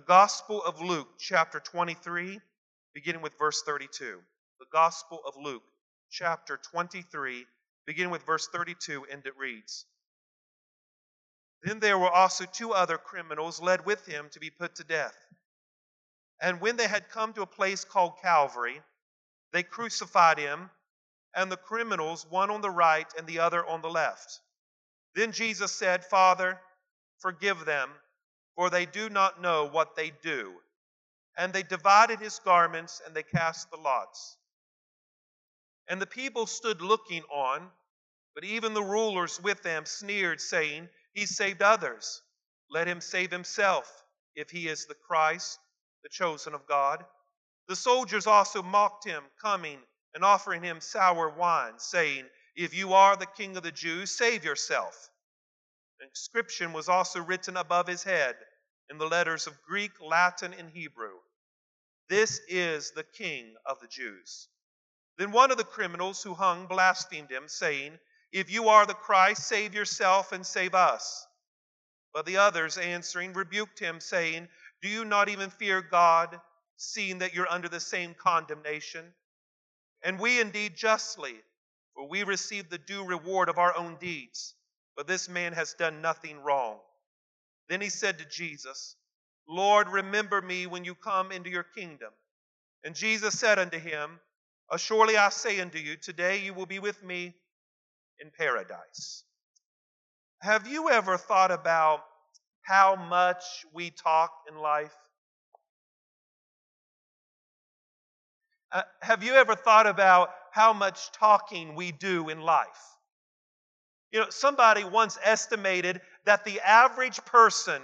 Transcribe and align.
the 0.00 0.06
Gospel 0.06 0.62
of 0.64 0.80
Luke, 0.80 1.18
chapter 1.18 1.60
23, 1.60 2.40
beginning 2.94 3.20
with 3.20 3.38
verse 3.38 3.62
32. 3.66 4.18
The 4.58 4.66
Gospel 4.72 5.20
of 5.26 5.34
Luke, 5.36 5.62
chapter 6.10 6.58
23, 6.72 7.44
beginning 7.86 8.10
with 8.10 8.24
verse 8.24 8.48
32, 8.50 9.04
and 9.12 9.26
it 9.26 9.36
reads 9.36 9.84
Then 11.62 11.80
there 11.80 11.98
were 11.98 12.08
also 12.08 12.46
two 12.46 12.72
other 12.72 12.96
criminals 12.96 13.60
led 13.60 13.84
with 13.84 14.06
him 14.06 14.30
to 14.32 14.40
be 14.40 14.48
put 14.48 14.76
to 14.76 14.84
death. 14.84 15.14
And 16.40 16.62
when 16.62 16.78
they 16.78 16.88
had 16.88 17.10
come 17.10 17.34
to 17.34 17.42
a 17.42 17.46
place 17.46 17.84
called 17.84 18.22
Calvary, 18.22 18.80
they 19.52 19.62
crucified 19.62 20.38
him 20.38 20.70
and 21.36 21.52
the 21.52 21.58
criminals, 21.58 22.26
one 22.30 22.50
on 22.50 22.62
the 22.62 22.70
right 22.70 23.12
and 23.18 23.26
the 23.26 23.40
other 23.40 23.66
on 23.66 23.82
the 23.82 23.90
left. 23.90 24.40
Then 25.14 25.32
Jesus 25.32 25.72
said, 25.72 26.06
Father, 26.06 26.58
forgive 27.18 27.66
them, 27.66 27.90
for 28.60 28.68
they 28.68 28.84
do 28.84 29.08
not 29.08 29.40
know 29.40 29.66
what 29.66 29.96
they 29.96 30.12
do. 30.22 30.52
And 31.38 31.50
they 31.50 31.62
divided 31.62 32.20
his 32.20 32.38
garments 32.44 33.00
and 33.06 33.16
they 33.16 33.22
cast 33.22 33.70
the 33.70 33.78
lots. 33.78 34.36
And 35.88 35.98
the 35.98 36.06
people 36.06 36.44
stood 36.44 36.82
looking 36.82 37.22
on, 37.32 37.70
but 38.34 38.44
even 38.44 38.74
the 38.74 38.82
rulers 38.82 39.40
with 39.42 39.62
them 39.62 39.86
sneered, 39.86 40.42
saying, 40.42 40.90
He 41.14 41.24
saved 41.24 41.62
others. 41.62 42.20
Let 42.70 42.86
him 42.86 43.00
save 43.00 43.30
himself, 43.30 43.90
if 44.36 44.50
he 44.50 44.68
is 44.68 44.84
the 44.84 44.96
Christ, 45.08 45.58
the 46.02 46.10
chosen 46.10 46.52
of 46.52 46.66
God. 46.66 47.02
The 47.66 47.76
soldiers 47.76 48.26
also 48.26 48.62
mocked 48.62 49.06
him, 49.06 49.22
coming 49.42 49.78
and 50.14 50.22
offering 50.22 50.62
him 50.62 50.82
sour 50.82 51.30
wine, 51.30 51.78
saying, 51.78 52.26
If 52.56 52.74
you 52.74 52.92
are 52.92 53.16
the 53.16 53.24
king 53.24 53.56
of 53.56 53.62
the 53.62 53.72
Jews, 53.72 54.10
save 54.10 54.44
yourself. 54.44 55.08
An 55.98 56.08
inscription 56.08 56.74
was 56.74 56.90
also 56.90 57.22
written 57.22 57.56
above 57.56 57.86
his 57.86 58.02
head 58.02 58.36
in 58.90 58.98
the 58.98 59.06
letters 59.06 59.46
of 59.46 59.62
Greek, 59.62 59.92
Latin, 60.00 60.52
and 60.52 60.68
Hebrew 60.68 61.14
This 62.08 62.40
is 62.48 62.90
the 62.90 63.04
king 63.04 63.54
of 63.64 63.78
the 63.80 63.86
Jews. 63.86 64.48
Then 65.16 65.30
one 65.30 65.52
of 65.52 65.58
the 65.58 65.64
criminals 65.64 66.22
who 66.22 66.34
hung 66.34 66.66
blasphemed 66.66 67.30
him, 67.30 67.44
saying, 67.46 67.98
If 68.32 68.50
you 68.50 68.68
are 68.68 68.86
the 68.86 68.94
Christ, 68.94 69.46
save 69.46 69.74
yourself 69.74 70.32
and 70.32 70.44
save 70.44 70.74
us. 70.74 71.26
But 72.12 72.26
the 72.26 72.38
others 72.38 72.78
answering 72.78 73.32
rebuked 73.32 73.78
him, 73.78 74.00
saying, 74.00 74.48
Do 74.82 74.88
you 74.88 75.04
not 75.04 75.28
even 75.28 75.50
fear 75.50 75.80
God, 75.82 76.40
seeing 76.76 77.18
that 77.18 77.32
you're 77.32 77.50
under 77.50 77.68
the 77.68 77.80
same 77.80 78.14
condemnation? 78.14 79.04
And 80.02 80.18
we 80.18 80.40
indeed 80.40 80.74
justly, 80.74 81.36
for 81.94 82.08
we 82.08 82.24
receive 82.24 82.70
the 82.70 82.78
due 82.78 83.04
reward 83.04 83.48
of 83.48 83.58
our 83.58 83.76
own 83.76 83.96
deeds. 84.00 84.54
But 84.96 85.06
this 85.06 85.28
man 85.28 85.52
has 85.52 85.74
done 85.74 86.00
nothing 86.00 86.40
wrong. 86.40 86.80
Then 87.70 87.80
he 87.80 87.88
said 87.88 88.18
to 88.18 88.24
Jesus, 88.24 88.96
Lord, 89.48 89.88
remember 89.88 90.42
me 90.42 90.66
when 90.66 90.84
you 90.84 90.96
come 90.96 91.30
into 91.30 91.50
your 91.50 91.62
kingdom. 91.62 92.10
And 92.84 92.96
Jesus 92.96 93.38
said 93.38 93.60
unto 93.60 93.78
him, 93.78 94.18
Surely 94.76 95.16
I 95.16 95.28
say 95.30 95.60
unto 95.60 95.78
you, 95.78 95.96
today 95.96 96.42
you 96.42 96.52
will 96.52 96.66
be 96.66 96.80
with 96.80 97.02
me 97.04 97.34
in 98.20 98.30
paradise. 98.36 99.22
Have 100.40 100.66
you 100.66 100.90
ever 100.90 101.16
thought 101.16 101.52
about 101.52 102.04
how 102.62 102.96
much 102.96 103.44
we 103.72 103.90
talk 103.90 104.32
in 104.48 104.56
life? 104.56 104.94
Uh, 108.72 108.82
have 109.00 109.22
you 109.22 109.34
ever 109.34 109.54
thought 109.54 109.86
about 109.86 110.30
how 110.52 110.72
much 110.72 111.12
talking 111.12 111.76
we 111.76 111.92
do 111.92 112.30
in 112.30 112.40
life? 112.40 112.66
You 114.12 114.20
know, 114.20 114.30
somebody 114.30 114.82
once 114.82 115.18
estimated 115.22 116.00
that 116.24 116.44
the 116.44 116.60
average 116.60 117.24
person 117.24 117.82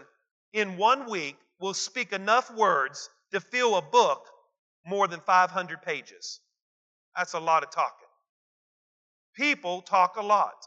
in 0.52 0.76
one 0.76 1.08
week 1.08 1.36
will 1.60 1.74
speak 1.74 2.12
enough 2.12 2.52
words 2.54 3.08
to 3.32 3.40
fill 3.40 3.76
a 3.76 3.82
book 3.82 4.26
more 4.86 5.08
than 5.08 5.20
500 5.20 5.82
pages. 5.82 6.40
That's 7.16 7.34
a 7.34 7.40
lot 7.40 7.62
of 7.62 7.70
talking. 7.70 8.08
People 9.34 9.82
talk 9.82 10.16
a 10.16 10.22
lot. 10.22 10.66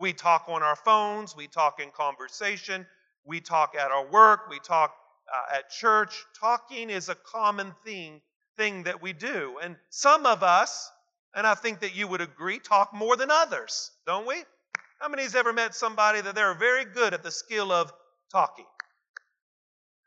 We 0.00 0.12
talk 0.12 0.44
on 0.48 0.62
our 0.62 0.76
phones, 0.76 1.34
we 1.36 1.48
talk 1.48 1.80
in 1.80 1.90
conversation, 1.90 2.86
we 3.24 3.40
talk 3.40 3.74
at 3.74 3.90
our 3.90 4.06
work, 4.06 4.48
we 4.48 4.60
talk 4.60 4.94
uh, 5.32 5.56
at 5.56 5.70
church. 5.70 6.24
Talking 6.38 6.88
is 6.88 7.08
a 7.08 7.14
common 7.16 7.74
thing 7.84 8.20
thing 8.56 8.82
that 8.84 9.00
we 9.00 9.12
do. 9.12 9.58
And 9.62 9.76
some 9.88 10.26
of 10.26 10.42
us, 10.42 10.90
and 11.34 11.46
I 11.46 11.54
think 11.54 11.80
that 11.80 11.94
you 11.94 12.08
would 12.08 12.20
agree, 12.20 12.58
talk 12.58 12.92
more 12.92 13.16
than 13.16 13.30
others, 13.30 13.90
don't 14.06 14.26
we? 14.26 14.36
How 14.98 15.08
many 15.08 15.22
has 15.22 15.34
ever 15.34 15.52
met 15.52 15.74
somebody 15.74 16.20
that 16.20 16.34
they're 16.34 16.54
very 16.54 16.84
good 16.84 17.14
at 17.14 17.22
the 17.22 17.30
skill 17.30 17.70
of 17.70 17.92
talking? 18.32 18.66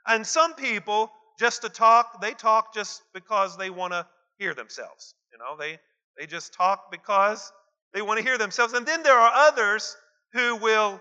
And 0.05 0.25
some 0.25 0.53
people, 0.55 1.11
just 1.39 1.61
to 1.61 1.69
talk, 1.69 2.21
they 2.21 2.31
talk 2.31 2.73
just 2.73 3.01
because 3.13 3.57
they 3.57 3.69
want 3.69 3.93
to 3.93 4.05
hear 4.37 4.53
themselves. 4.53 5.13
You 5.31 5.37
know, 5.37 5.55
they, 5.57 5.79
they 6.17 6.25
just 6.25 6.53
talk 6.53 6.91
because 6.91 7.51
they 7.93 8.01
want 8.01 8.19
to 8.19 8.23
hear 8.23 8.37
themselves. 8.37 8.73
And 8.73 8.85
then 8.85 9.03
there 9.03 9.17
are 9.17 9.31
others 9.47 9.95
who 10.33 10.57
will, 10.57 10.99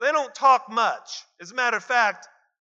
they 0.00 0.12
don't 0.12 0.34
talk 0.34 0.70
much. 0.70 1.24
As 1.40 1.52
a 1.52 1.54
matter 1.54 1.76
of 1.76 1.84
fact, 1.84 2.28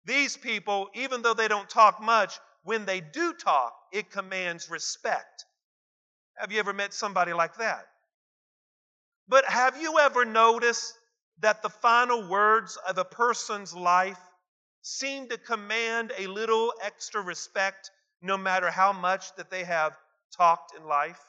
these 0.04 0.36
people, 0.36 0.88
even 0.94 1.22
though 1.22 1.34
they 1.34 1.48
don't 1.48 1.68
talk 1.68 2.02
much, 2.02 2.38
when 2.64 2.84
they 2.84 3.00
do 3.00 3.32
talk, 3.32 3.74
it 3.92 4.10
commands 4.10 4.68
respect. 4.68 5.44
Have 6.36 6.52
you 6.52 6.58
ever 6.58 6.72
met 6.72 6.92
somebody 6.92 7.32
like 7.32 7.56
that? 7.56 7.86
But 9.28 9.44
have 9.46 9.80
you 9.80 9.98
ever 9.98 10.24
noticed 10.24 10.94
that 11.40 11.62
the 11.62 11.68
final 11.68 12.28
words 12.28 12.76
of 12.88 12.98
a 12.98 13.04
person's 13.04 13.74
life 13.74 14.20
seem 14.82 15.28
to 15.28 15.38
command 15.38 16.12
a 16.16 16.28
little 16.28 16.72
extra 16.82 17.20
respect 17.20 17.90
no 18.22 18.36
matter 18.36 18.70
how 18.70 18.92
much 18.92 19.34
that 19.36 19.50
they 19.50 19.64
have 19.64 19.96
talked 20.36 20.76
in 20.76 20.84
life? 20.84 21.20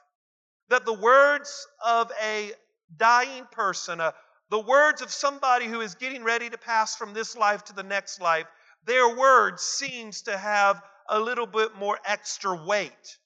That 0.70 0.86
the 0.86 0.94
words 0.94 1.68
of 1.84 2.12
a 2.24 2.52
dying 2.96 3.46
person, 3.52 4.00
uh, 4.00 4.12
the 4.50 4.60
words 4.60 5.02
of 5.02 5.12
somebody 5.12 5.66
who 5.66 5.82
is 5.82 5.96
getting 5.96 6.24
ready 6.24 6.50
to 6.50 6.58
pass 6.58 6.96
from 6.96 7.14
this 7.14 7.36
life 7.36 7.66
to 7.66 7.74
the 7.74 7.84
next 7.84 8.22
life, 8.22 8.48
their 8.86 9.16
words 9.18 9.64
seems 9.64 10.22
to 10.24 10.38
have 10.38 10.82
a 11.10 11.20
little 11.20 11.48
bit 11.48 11.76
more 11.76 12.00
extra 12.06 12.56
weight 12.66 13.18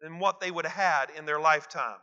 than 0.00 0.18
what 0.18 0.40
they 0.40 0.50
would 0.50 0.66
have 0.66 1.08
had 1.08 1.10
in 1.16 1.24
their 1.24 1.40
lifetime. 1.40 1.98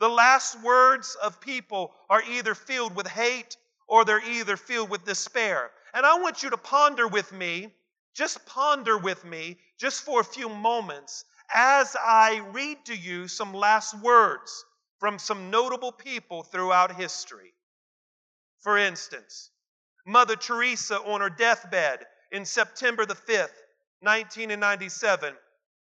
The 0.00 0.08
last 0.08 0.58
words 0.62 1.14
of 1.22 1.42
people 1.42 1.92
are 2.08 2.22
either 2.22 2.54
filled 2.54 2.96
with 2.96 3.06
hate 3.06 3.58
or 3.86 4.04
they're 4.04 4.26
either 4.26 4.56
filled 4.56 4.88
with 4.88 5.04
despair. 5.04 5.70
And 5.92 6.06
I 6.06 6.18
want 6.18 6.42
you 6.42 6.48
to 6.50 6.56
ponder 6.56 7.06
with 7.06 7.32
me, 7.32 7.74
just 8.14 8.46
ponder 8.46 8.96
with 8.96 9.24
me, 9.26 9.58
just 9.78 10.02
for 10.02 10.20
a 10.20 10.24
few 10.24 10.48
moments, 10.48 11.26
as 11.52 11.96
I 12.02 12.38
read 12.52 12.84
to 12.86 12.96
you 12.96 13.28
some 13.28 13.52
last 13.52 13.94
words 14.00 14.64
from 14.98 15.18
some 15.18 15.50
notable 15.50 15.92
people 15.92 16.44
throughout 16.44 16.96
history. 16.96 17.52
For 18.60 18.78
instance, 18.78 19.50
Mother 20.06 20.36
Teresa 20.36 20.98
on 21.00 21.20
her 21.20 21.30
deathbed 21.30 22.06
in 22.32 22.46
September 22.46 23.04
the 23.04 23.14
5th, 23.14 23.52
1997, 24.00 25.34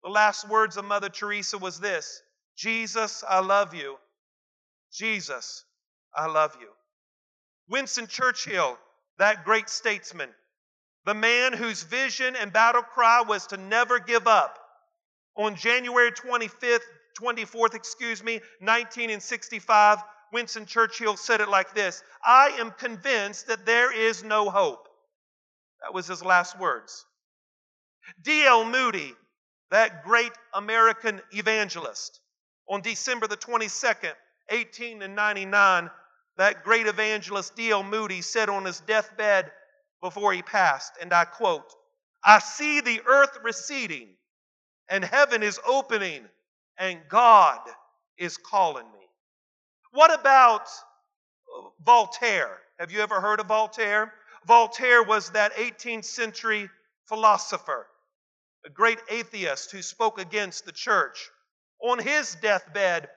the 0.05 0.11
last 0.11 0.49
words 0.49 0.77
of 0.77 0.85
Mother 0.85 1.09
Teresa 1.09 1.59
was 1.59 1.81
this 1.81 2.23
Jesus, 2.57 3.25
I 3.29 3.41
love 3.41 3.75
you. 3.75 3.97
Jesus, 4.95 5.65
I 6.15 6.27
love 6.27 6.57
you. 6.61 6.69
Winston 7.69 8.07
Churchill, 8.07 8.79
that 9.19 9.45
great 9.45 9.69
statesman, 9.69 10.31
the 11.05 11.15
man 11.15 11.53
whose 11.53 11.83
vision 11.83 12.37
and 12.37 12.53
battle 12.53 12.83
cry 12.83 13.23
was 13.27 13.49
to 13.49 13.57
never 13.57 13.99
give 13.99 14.29
up, 14.29 14.59
on 15.37 15.57
January 15.57 16.13
25th, 16.13 16.79
24th, 17.21 17.75
excuse 17.75 18.23
me, 18.23 18.35
1965, 18.61 19.99
Winston 20.33 20.67
Churchill 20.67 21.17
said 21.17 21.41
it 21.41 21.49
like 21.49 21.75
this 21.75 22.03
I 22.25 22.57
am 22.59 22.71
convinced 22.71 23.49
that 23.49 23.67
there 23.67 23.93
is 23.93 24.23
no 24.23 24.49
hope. 24.49 24.89
That 25.81 25.93
was 25.93 26.07
his 26.07 26.25
last 26.25 26.59
words. 26.59 27.05
D.L. 28.23 28.65
Moody, 28.65 29.15
that 29.71 30.05
great 30.05 30.33
American 30.55 31.21
evangelist, 31.33 32.21
on 32.69 32.81
December 32.81 33.27
the 33.27 33.37
22nd, 33.37 34.13
1899, 34.51 35.91
that 36.37 36.65
great 36.65 36.87
evangelist 36.87 37.57
D.L. 37.57 37.83
Moody 37.83 38.23
said 38.23 38.49
on 38.49 38.65
his 38.65 38.81
deathbed 38.81 39.51
before 40.01 40.33
he 40.33 40.43
passed, 40.43 40.93
and 41.01 41.13
I 41.13 41.25
quote, 41.25 41.73
I 42.23 42.39
see 42.39 42.81
the 42.81 43.01
earth 43.07 43.39
receding, 43.43 44.09
and 44.89 45.05
heaven 45.05 45.43
is 45.43 45.61
opening, 45.67 46.25
and 46.79 47.01
God 47.09 47.61
is 48.19 48.37
calling 48.37 48.87
me. 48.93 49.07
What 49.93 50.13
about 50.19 50.63
uh, 50.63 51.69
Voltaire? 51.85 52.59
Have 52.79 52.91
you 52.91 53.01
ever 53.01 53.21
heard 53.21 53.41
of 53.41 53.47
Voltaire? 53.47 54.13
Voltaire 54.47 55.03
was 55.03 55.31
that 55.31 55.55
18th 55.55 56.05
century 56.05 56.69
philosopher 57.07 57.87
a 58.65 58.71
great 58.71 58.99
atheist 59.11 59.71
who 59.71 59.83
spoke 59.83 60.19
against 60.19 60.65
the 60.65 60.73
church. 60.73 61.31
On 61.83 61.99
his 61.99 62.35
deathbed, 62.37 63.09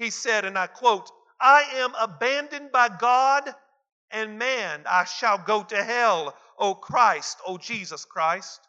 he 0.00 0.08
said, 0.08 0.46
and 0.46 0.58
I 0.58 0.66
quote, 0.66 1.10
I 1.38 1.62
am 1.74 1.94
abandoned 2.00 2.72
by 2.72 2.88
God 2.88 3.54
and 4.10 4.38
man, 4.38 4.82
I 4.88 5.04
shall 5.04 5.36
go 5.36 5.62
to 5.62 5.84
hell. 5.84 6.34
O 6.58 6.74
Christ, 6.74 7.38
O 7.46 7.58
Jesus 7.58 8.06
Christ? 8.06 8.60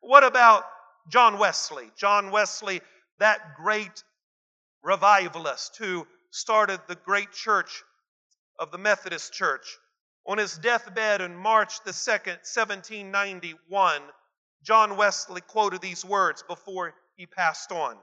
What 0.00 0.24
about 0.24 0.64
John 1.08 1.38
Wesley? 1.38 1.90
John 1.96 2.32
Wesley, 2.32 2.80
that 3.20 3.54
great 3.56 4.02
revivalist 4.82 5.76
who 5.76 6.04
started 6.30 6.80
the 6.88 6.96
great 6.96 7.30
church 7.32 7.84
of 8.58 8.72
the 8.72 8.78
Methodist 8.78 9.32
Church. 9.32 9.78
On 10.26 10.36
his 10.36 10.58
deathbed 10.58 11.20
in 11.20 11.36
March 11.36 11.82
the 11.84 11.92
2nd, 11.92 12.42
1791, 12.42 14.02
John 14.64 14.96
Wesley 14.96 15.42
quoted 15.42 15.80
these 15.80 16.04
words 16.04 16.42
before 16.42 16.92
he 17.14 17.26
passed 17.26 17.70
on. 17.70 17.96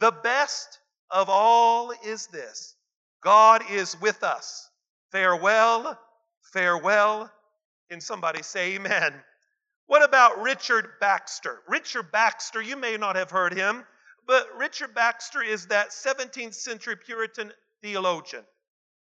The 0.00 0.12
best 0.12 0.80
of 1.10 1.28
all 1.28 1.92
is 2.04 2.26
this 2.28 2.76
God 3.22 3.62
is 3.70 4.00
with 4.00 4.22
us. 4.22 4.70
Farewell, 5.10 5.98
farewell. 6.52 7.30
Can 7.90 8.00
somebody 8.00 8.42
say 8.42 8.74
amen? 8.74 9.14
What 9.86 10.04
about 10.04 10.42
Richard 10.42 10.90
Baxter? 11.00 11.62
Richard 11.66 12.12
Baxter, 12.12 12.60
you 12.60 12.76
may 12.76 12.98
not 12.98 13.16
have 13.16 13.30
heard 13.30 13.54
him, 13.54 13.84
but 14.26 14.46
Richard 14.56 14.94
Baxter 14.94 15.42
is 15.42 15.66
that 15.66 15.90
17th 15.90 16.52
century 16.52 16.96
Puritan 16.96 17.52
theologian. 17.82 18.44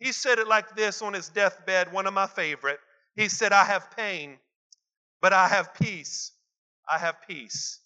He 0.01 0.11
said 0.11 0.41
it 0.41 0.49
like 0.49 0.75
this 0.75 1.01
on 1.01 1.13
his 1.13 1.29
deathbed, 1.29 1.93
one 1.93 2.09
of 2.09 2.15
my 2.15 2.27
favorite. 2.27 2.81
He 3.15 3.29
said, 3.29 3.53
I 3.53 3.65
have 3.65 3.97
pain, 3.97 4.39
but 5.23 5.33
I 5.33 5.47
have 5.47 5.73
peace. 5.75 6.33
I 6.91 6.99
have 6.99 7.17
peace. 7.29 7.79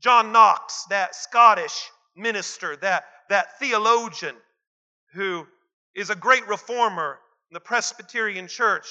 John 0.00 0.32
Knox, 0.32 0.84
that 0.90 1.14
Scottish 1.14 1.90
minister, 2.16 2.76
that, 2.76 3.04
that 3.30 3.58
theologian 3.58 4.36
who 5.14 5.46
is 5.94 6.10
a 6.10 6.14
great 6.14 6.46
reformer 6.46 7.18
in 7.50 7.54
the 7.54 7.60
Presbyterian 7.60 8.46
Church, 8.46 8.86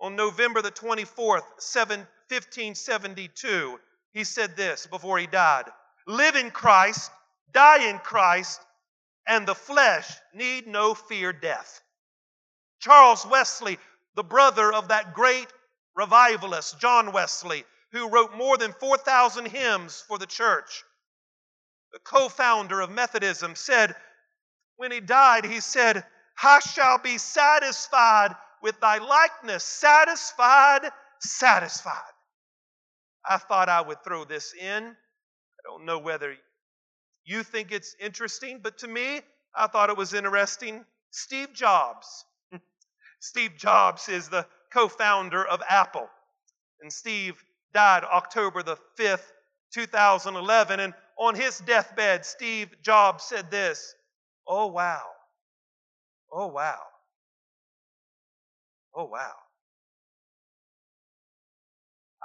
on 0.00 0.16
November 0.16 0.60
the 0.60 0.72
24th, 0.72 1.46
1572, 1.56 3.80
he 4.12 4.24
said 4.24 4.56
this 4.56 4.86
before 4.86 5.18
he 5.18 5.26
died 5.26 5.66
Live 6.06 6.36
in 6.36 6.50
Christ, 6.50 7.10
die 7.52 7.88
in 7.88 7.98
Christ, 7.98 8.60
and 9.26 9.46
the 9.46 9.54
flesh 9.54 10.10
need 10.34 10.66
no 10.66 10.94
fear 10.94 11.32
death. 11.32 11.80
Charles 12.80 13.24
Wesley, 13.24 13.78
the 14.14 14.24
brother 14.24 14.72
of 14.72 14.88
that 14.88 15.14
great 15.14 15.46
revivalist, 15.94 16.78
John 16.78 17.12
Wesley, 17.12 17.64
who 17.92 18.10
wrote 18.10 18.34
more 18.34 18.58
than 18.58 18.72
4,000 18.72 19.46
hymns 19.46 20.04
for 20.06 20.18
the 20.18 20.26
church, 20.26 20.84
the 21.94 22.00
co 22.00 22.28
founder 22.28 22.80
of 22.80 22.90
Methodism, 22.90 23.54
said, 23.54 23.94
when 24.76 24.90
he 24.90 24.98
died, 24.98 25.44
he 25.44 25.60
said, 25.60 26.04
I 26.42 26.58
shall 26.58 26.98
be 26.98 27.18
satisfied 27.18 28.34
with 28.60 28.80
thy 28.80 28.98
likeness, 28.98 29.62
satisfied, 29.62 30.90
satisfied. 31.20 31.94
I 33.24 33.38
thought 33.38 33.68
I 33.68 33.80
would 33.80 34.02
throw 34.02 34.24
this 34.24 34.52
in. 34.60 34.82
I 34.84 35.62
don't 35.64 35.86
know 35.86 36.00
whether 36.00 36.34
you 37.24 37.44
think 37.44 37.70
it's 37.70 37.94
interesting, 38.00 38.58
but 38.60 38.78
to 38.78 38.88
me, 38.88 39.20
I 39.54 39.68
thought 39.68 39.88
it 39.88 39.96
was 39.96 40.14
interesting. 40.14 40.84
Steve 41.12 41.52
Jobs. 41.54 42.24
Steve 43.20 43.56
Jobs 43.56 44.08
is 44.08 44.28
the 44.28 44.46
co 44.72 44.88
founder 44.88 45.44
of 45.46 45.62
Apple. 45.68 46.08
And 46.80 46.92
Steve 46.92 47.42
died 47.72 48.02
October 48.02 48.64
the 48.64 48.78
5th, 48.98 49.30
2011. 49.72 50.80
And 50.80 50.92
on 51.18 51.34
his 51.34 51.58
deathbed, 51.60 52.24
Steve 52.24 52.74
Jobs 52.82 53.24
said 53.24 53.50
this 53.50 53.94
Oh, 54.46 54.66
wow. 54.66 55.02
Oh, 56.32 56.48
wow. 56.48 56.78
Oh, 58.94 59.06
wow. 59.06 59.32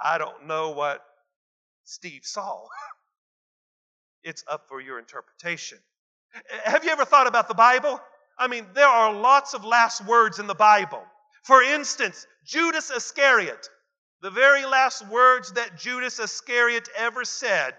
I 0.02 0.18
don't 0.18 0.46
know 0.46 0.70
what 0.70 1.02
Steve 1.84 2.22
saw. 2.24 2.66
It's 4.22 4.44
up 4.48 4.68
for 4.68 4.80
your 4.80 4.98
interpretation. 4.98 5.78
Have 6.64 6.84
you 6.84 6.90
ever 6.90 7.04
thought 7.04 7.26
about 7.26 7.48
the 7.48 7.54
Bible? 7.54 8.00
I 8.38 8.48
mean, 8.48 8.66
there 8.74 8.86
are 8.86 9.12
lots 9.12 9.54
of 9.54 9.64
last 9.64 10.04
words 10.06 10.38
in 10.38 10.46
the 10.46 10.54
Bible. 10.54 11.02
For 11.44 11.62
instance, 11.62 12.26
Judas 12.44 12.90
Iscariot, 12.90 13.68
the 14.22 14.30
very 14.30 14.66
last 14.66 15.06
words 15.08 15.52
that 15.52 15.78
Judas 15.78 16.18
Iscariot 16.20 16.88
ever 16.96 17.24
said 17.24 17.74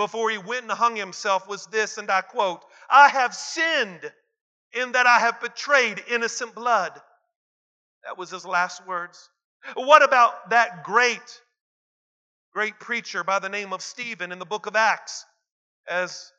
before 0.00 0.30
he 0.30 0.38
went 0.38 0.62
and 0.62 0.72
hung 0.72 0.96
himself 0.96 1.46
was 1.46 1.66
this, 1.66 1.98
and 1.98 2.10
I 2.10 2.22
quote, 2.22 2.64
I 2.88 3.08
have 3.08 3.34
sinned 3.34 4.10
in 4.72 4.92
that 4.92 5.06
I 5.06 5.18
have 5.18 5.40
betrayed 5.40 6.02
innocent 6.08 6.54
blood. 6.54 6.92
That 8.04 8.16
was 8.16 8.30
his 8.30 8.46
last 8.46 8.86
words. 8.86 9.28
What 9.74 10.02
about 10.02 10.50
that 10.50 10.84
great, 10.84 11.40
great 12.54 12.80
preacher 12.80 13.22
by 13.22 13.40
the 13.40 13.50
name 13.50 13.74
of 13.74 13.82
Stephen 13.82 14.32
in 14.32 14.38
the 14.38 14.46
book 14.46 14.66
of 14.66 14.74
Acts? 14.74 15.26
as 15.90 16.32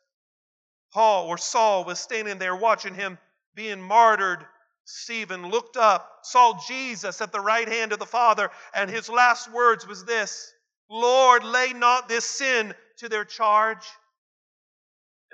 Paul 0.92 1.26
or 1.28 1.38
Saul 1.38 1.84
was 1.84 2.00
standing 2.00 2.38
there 2.38 2.56
watching 2.56 2.94
him 2.94 3.18
being 3.54 3.80
martyred, 3.80 4.44
Stephen 4.84 5.50
looked 5.50 5.76
up, 5.76 6.20
saw 6.22 6.58
Jesus 6.66 7.20
at 7.20 7.32
the 7.32 7.40
right 7.40 7.68
hand 7.68 7.92
of 7.92 7.98
the 7.98 8.06
Father, 8.06 8.50
and 8.74 8.90
his 8.90 9.08
last 9.08 9.52
words 9.52 9.86
was 9.86 10.04
this 10.04 10.52
Lord, 10.90 11.44
lay 11.44 11.72
not 11.72 12.08
this 12.08 12.24
sin 12.24 12.74
to 12.98 13.08
their 13.08 13.24
charge. 13.24 13.84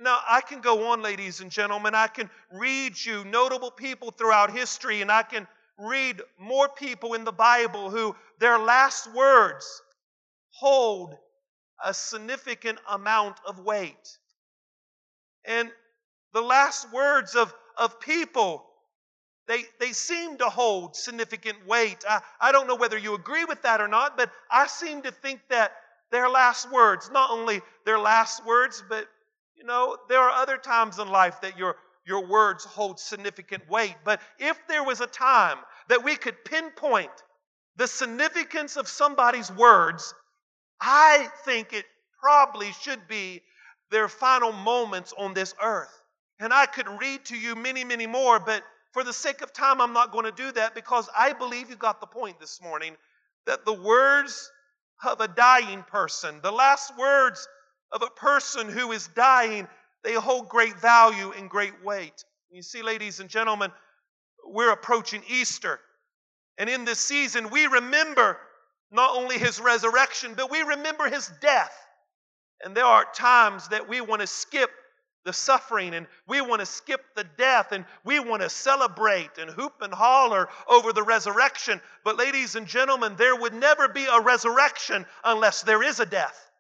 Now, 0.01 0.19
I 0.29 0.41
can 0.41 0.61
go 0.61 0.93
on, 0.93 1.03
ladies 1.03 1.41
and 1.41 1.51
gentlemen. 1.51 1.95
I 1.95 2.07
can 2.07 2.31
read 2.53 2.95
you 3.05 3.25
notable 3.25 3.71
people 3.71 4.13
throughout 4.13 4.53
history, 4.53 5.03
and 5.03 5.11
I 5.11 5.23
can 5.23 5.47
read 5.79 6.21
more 6.39 6.69
people 6.69 7.15
in 7.15 7.25
the 7.25 7.33
Bible 7.33 7.91
who 7.91 8.15
their 8.39 8.59
last 8.59 9.13
words 9.13 9.83
hold 10.51 11.15
a 11.85 11.95
significant 11.95 12.79
amount 12.89 13.37
of 13.47 13.61
weight. 13.61 14.19
And 15.45 15.71
the 16.33 16.41
last 16.41 16.93
words 16.93 17.35
of, 17.35 17.55
of 17.77 18.01
people, 18.01 18.65
they, 19.47 19.63
they 19.81 19.93
seem 19.93 20.37
to 20.39 20.47
hold 20.47 20.97
significant 20.97 21.67
weight. 21.67 22.05
I, 22.09 22.21
I 22.41 22.53
don't 22.53 22.67
know 22.67 22.77
whether 22.77 22.99
you 22.99 23.15
agree 23.15 23.45
with 23.45 23.63
that 23.63 23.81
or 23.81 23.89
not, 23.89 24.17
but 24.17 24.31
I 24.51 24.67
seem 24.67 25.03
to 25.03 25.11
think 25.11 25.41
that 25.49 25.73
their 26.11 26.29
last 26.29 26.71
words, 26.71 27.11
not 27.11 27.31
only 27.31 27.61
their 27.85 27.99
last 27.99 28.45
words, 28.45 28.83
but 28.89 29.07
you 29.57 29.65
know, 29.65 29.97
there 30.09 30.21
are 30.21 30.31
other 30.31 30.57
times 30.57 30.99
in 30.99 31.09
life 31.09 31.41
that 31.41 31.59
your, 31.59 31.77
your 32.07 32.27
words 32.27 32.65
hold 32.65 33.01
significant 33.01 33.69
weight. 33.69 33.97
But 34.05 34.21
if 34.39 34.57
there 34.69 34.85
was 34.85 35.01
a 35.01 35.07
time 35.07 35.59
that 35.89 36.05
we 36.05 36.15
could 36.17 36.45
pinpoint 36.45 37.11
the 37.77 37.89
significance 37.89 38.77
of 38.77 38.89
somebody's 38.89 39.51
words, 39.51 40.15
I 40.81 41.29
think 41.45 41.73
it 41.73 41.87
probably 42.21 42.73
should 42.73 43.09
be 43.09 43.43
their 43.91 44.09
final 44.09 44.53
moments 44.53 45.13
on 45.17 45.35
this 45.35 45.55
earth. 45.63 45.93
And 46.41 46.53
I 46.53 46.67
could 46.67 46.87
read 47.01 47.25
to 47.27 47.37
you 47.37 47.57
many, 47.57 47.85
many 47.85 48.07
more, 48.07 48.39
but 48.39 48.63
for 48.93 49.03
the 49.03 49.13
sake 49.13 49.43
of 49.43 49.53
time, 49.53 49.81
I'm 49.81 49.93
not 49.93 50.13
going 50.13 50.25
to 50.25 50.33
do 50.33 50.53
that 50.53 50.75
because 50.75 51.09
I 51.17 51.33
believe 51.33 51.69
you 51.69 51.77
got 51.77 52.01
the 52.01 52.07
point 52.07 52.39
this 52.39 52.63
morning 52.63 52.97
that 53.47 53.65
the 53.65 53.73
words 53.73 54.51
of 55.05 55.21
a 55.21 55.29
dying 55.29 55.85
person, 55.85 56.41
the 56.43 56.53
last 56.53 56.97
words 56.99 57.47
of 57.93 58.03
a 58.03 58.11
person 58.11 58.69
who 58.69 58.93
is 58.93 59.09
dying, 59.09 59.67
they 60.05 60.15
hold 60.15 60.49
great 60.49 60.79
value 60.81 61.33
and 61.33 61.49
great 61.49 61.85
weight. 61.85 62.25
You 62.51 62.63
see, 62.63 62.83
ladies 62.83 63.21
and 63.21 63.29
gentlemen, 63.29 63.71
we're 64.45 64.73
approaching 64.73 65.23
Easter. 65.29 65.81
And 66.59 66.69
in 66.69 66.85
this 66.85 67.01
season, 67.01 67.51
we 67.51 67.67
remember 67.67 68.39
not 68.91 69.17
only 69.17 69.39
his 69.39 69.61
resurrection, 69.61 70.35
but 70.37 70.51
we 70.51 70.63
remember 70.63 71.09
his 71.09 71.31
death. 71.41 71.73
And 72.65 72.77
there 72.77 72.85
are 72.85 73.07
times 73.15 73.69
that 73.69 73.89
we 73.89 74.01
want 74.01 74.21
to 74.21 74.27
skip 74.27 74.71
the 75.25 75.33
suffering 75.33 75.95
and 75.95 76.07
we 76.27 76.41
want 76.41 76.61
to 76.61 76.67
skip 76.67 77.03
the 77.15 77.25
death 77.37 77.73
and 77.73 77.85
we 78.05 78.21
want 78.21 78.43
to 78.43 78.49
celebrate 78.49 79.39
and 79.39 79.51
hoop 79.51 79.75
and 79.81 79.93
holler 79.93 80.49
over 80.69 80.93
the 80.93 81.03
resurrection. 81.03 81.81
But, 82.05 82.17
ladies 82.17 82.55
and 82.55 82.67
gentlemen, 82.67 83.15
there 83.17 83.37
would 83.37 83.55
never 83.55 83.89
be 83.89 84.07
a 84.07 84.21
resurrection 84.21 85.05
unless 85.25 85.63
there 85.63 85.83
is 85.83 86.01
a 86.01 86.07
death. 86.07 86.51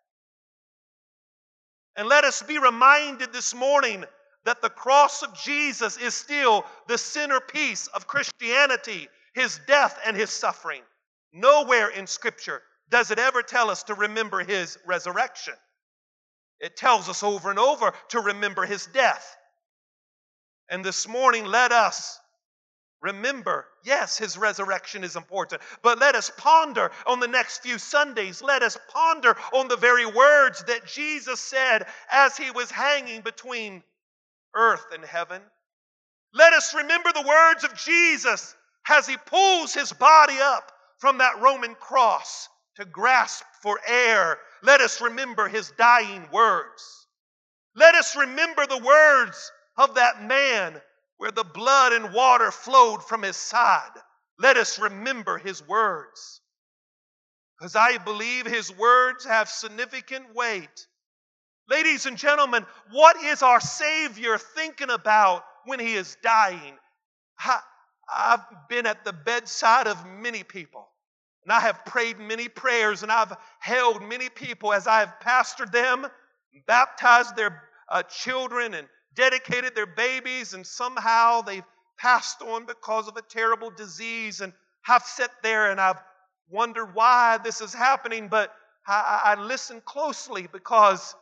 And 1.96 2.08
let 2.08 2.24
us 2.24 2.42
be 2.42 2.58
reminded 2.58 3.32
this 3.32 3.54
morning 3.54 4.04
that 4.44 4.62
the 4.62 4.70
cross 4.70 5.22
of 5.22 5.34
Jesus 5.34 5.96
is 5.96 6.14
still 6.14 6.64
the 6.86 6.96
centerpiece 6.96 7.88
of 7.88 8.06
Christianity, 8.06 9.08
his 9.34 9.60
death 9.66 9.98
and 10.06 10.16
his 10.16 10.30
suffering. 10.30 10.82
Nowhere 11.32 11.88
in 11.88 12.06
Scripture 12.06 12.62
does 12.88 13.10
it 13.10 13.18
ever 13.18 13.42
tell 13.42 13.68
us 13.68 13.82
to 13.84 13.94
remember 13.94 14.44
his 14.44 14.78
resurrection. 14.86 15.54
It 16.60 16.76
tells 16.76 17.08
us 17.08 17.22
over 17.22 17.50
and 17.50 17.58
over 17.58 17.92
to 18.08 18.20
remember 18.20 18.66
his 18.66 18.86
death. 18.86 19.36
And 20.68 20.84
this 20.84 21.08
morning, 21.08 21.44
let 21.44 21.72
us 21.72 22.18
remember 23.00 23.66
yes, 23.84 24.18
his 24.18 24.36
resurrection 24.36 25.02
is 25.02 25.16
important, 25.16 25.62
but 25.82 25.98
let 25.98 26.14
us 26.14 26.30
ponder 26.36 26.90
on 27.06 27.20
the 27.20 27.28
next 27.28 27.62
few 27.62 27.78
Sundays. 27.78 28.42
Let 28.42 28.62
us 28.62 28.76
ponder 28.92 29.34
on 29.52 29.68
the 29.68 29.76
very 29.76 30.04
words 30.04 30.62
that 30.64 30.86
Jesus 30.86 31.40
said 31.40 31.86
as 32.10 32.36
he 32.36 32.50
was 32.50 32.70
hanging 32.70 33.22
between 33.22 33.82
earth 34.54 34.84
and 34.92 35.04
heaven. 35.04 35.40
Let 36.34 36.52
us 36.52 36.74
remember 36.74 37.10
the 37.12 37.26
words 37.26 37.64
of 37.64 37.74
Jesus 37.74 38.54
as 38.88 39.06
he 39.06 39.16
pulls 39.16 39.72
his 39.72 39.92
body 39.92 40.36
up 40.38 40.70
from 40.98 41.18
that 41.18 41.40
Roman 41.40 41.74
cross 41.74 42.48
to 42.78 42.84
grasp 42.84 43.44
for 43.60 43.80
air, 43.86 44.38
let 44.62 44.80
us 44.80 45.00
remember 45.00 45.48
his 45.48 45.72
dying 45.78 46.28
words. 46.32 47.06
Let 47.74 47.94
us 47.94 48.16
remember 48.16 48.66
the 48.66 48.78
words 48.78 49.52
of 49.76 49.96
that 49.96 50.22
man 50.22 50.80
where 51.16 51.32
the 51.32 51.44
blood 51.44 51.92
and 51.92 52.14
water 52.14 52.50
flowed 52.50 53.04
from 53.04 53.22
his 53.22 53.36
side. 53.36 53.90
Let 54.38 54.56
us 54.56 54.78
remember 54.78 55.38
his 55.38 55.66
words. 55.66 56.40
Because 57.58 57.74
I 57.74 57.98
believe 57.98 58.46
his 58.46 58.72
words 58.76 59.24
have 59.24 59.48
significant 59.48 60.34
weight. 60.34 60.86
Ladies 61.68 62.06
and 62.06 62.16
gentlemen, 62.16 62.64
what 62.92 63.16
is 63.22 63.42
our 63.42 63.60
Savior 63.60 64.38
thinking 64.38 64.90
about 64.90 65.44
when 65.64 65.80
he 65.80 65.94
is 65.94 66.16
dying? 66.22 66.78
I, 67.38 67.60
have 68.10 68.46
been 68.68 68.86
at 68.86 69.04
the 69.04 69.12
bedside 69.12 69.86
of 69.86 70.06
many 70.06 70.42
people, 70.42 70.88
and 71.48 71.54
I 71.54 71.60
have 71.60 71.86
prayed 71.86 72.18
many 72.18 72.46
prayers, 72.46 73.02
and 73.02 73.10
I've 73.10 73.34
held 73.58 74.02
many 74.02 74.28
people 74.28 74.70
as 74.70 74.86
I 74.86 74.98
have 74.98 75.14
pastored 75.24 75.72
them, 75.72 76.06
baptized 76.66 77.36
their 77.36 77.62
uh, 77.88 78.02
children, 78.02 78.74
and 78.74 78.86
dedicated 79.14 79.74
their 79.74 79.86
babies, 79.86 80.52
and 80.52 80.66
somehow 80.66 81.40
they've 81.40 81.64
passed 81.96 82.42
on 82.42 82.66
because 82.66 83.08
of 83.08 83.16
a 83.16 83.22
terrible 83.22 83.70
disease. 83.70 84.42
And 84.42 84.52
I've 84.86 85.04
sat 85.04 85.30
there 85.42 85.70
and 85.70 85.80
I've 85.80 85.96
wondered 86.50 86.94
why 86.94 87.38
this 87.42 87.62
is 87.62 87.72
happening, 87.72 88.28
but 88.28 88.52
I, 88.86 89.34
I 89.34 89.40
listen 89.40 89.80
closely 89.86 90.48
because 90.52 91.14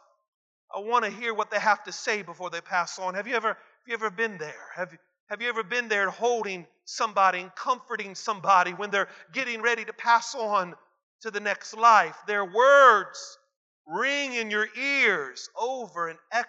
I 0.75 0.80
want 0.80 1.04
to 1.04 1.11
hear 1.12 1.35
what 1.35 1.52
they 1.52 1.61
have 1.61 1.85
to 1.85 1.92
say 1.92 2.23
before 2.23 2.50
they 2.50 2.61
pass 2.61 2.99
on. 2.99 3.14
Have 3.14 3.28
you 3.28 3.37
ever, 3.37 3.50
have 3.50 3.56
you 3.87 3.95
ever 3.95 4.11
been 4.11 4.38
there? 4.38 4.66
Have 4.75 4.90
you, 4.90 4.99
have 5.28 5.42
you 5.42 5.49
ever 5.49 5.64
been 5.64 5.88
there 5.88 6.09
holding 6.09 6.66
somebody 6.85 7.40
and 7.40 7.54
comforting 7.54 8.14
somebody 8.14 8.73
when 8.73 8.90
they're 8.90 9.09
getting 9.33 9.61
ready 9.61 9.85
to 9.85 9.92
pass 9.92 10.35
on 10.35 10.75
to 11.23 11.30
the 11.30 11.40
next 11.40 11.76
life? 11.76 12.16
Their 12.26 12.45
words 12.45 13.38
ring 13.87 14.35
in 14.35 14.50
your 14.50 14.68
ears 14.78 15.49
over 15.61 16.09
and 16.09 16.18
eh, 16.30 16.42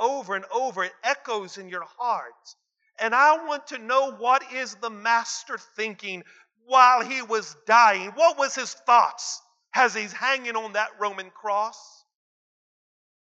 over 0.00 0.34
and 0.34 0.44
over. 0.52 0.84
It 0.84 0.92
echoes 1.04 1.58
in 1.58 1.68
your 1.68 1.84
heart. 1.98 2.56
And 2.98 3.14
I 3.14 3.44
want 3.46 3.68
to 3.68 3.78
know 3.78 4.12
what 4.12 4.52
is 4.52 4.74
the 4.76 4.90
master 4.90 5.58
thinking 5.76 6.24
while 6.66 7.04
he 7.04 7.22
was 7.22 7.56
dying? 7.66 8.10
What 8.10 8.36
was 8.36 8.54
his 8.54 8.74
thoughts 8.74 9.40
as 9.74 9.94
he's 9.94 10.12
hanging 10.12 10.56
on 10.56 10.72
that 10.74 10.90
Roman 10.98 11.30
cross? 11.30 12.04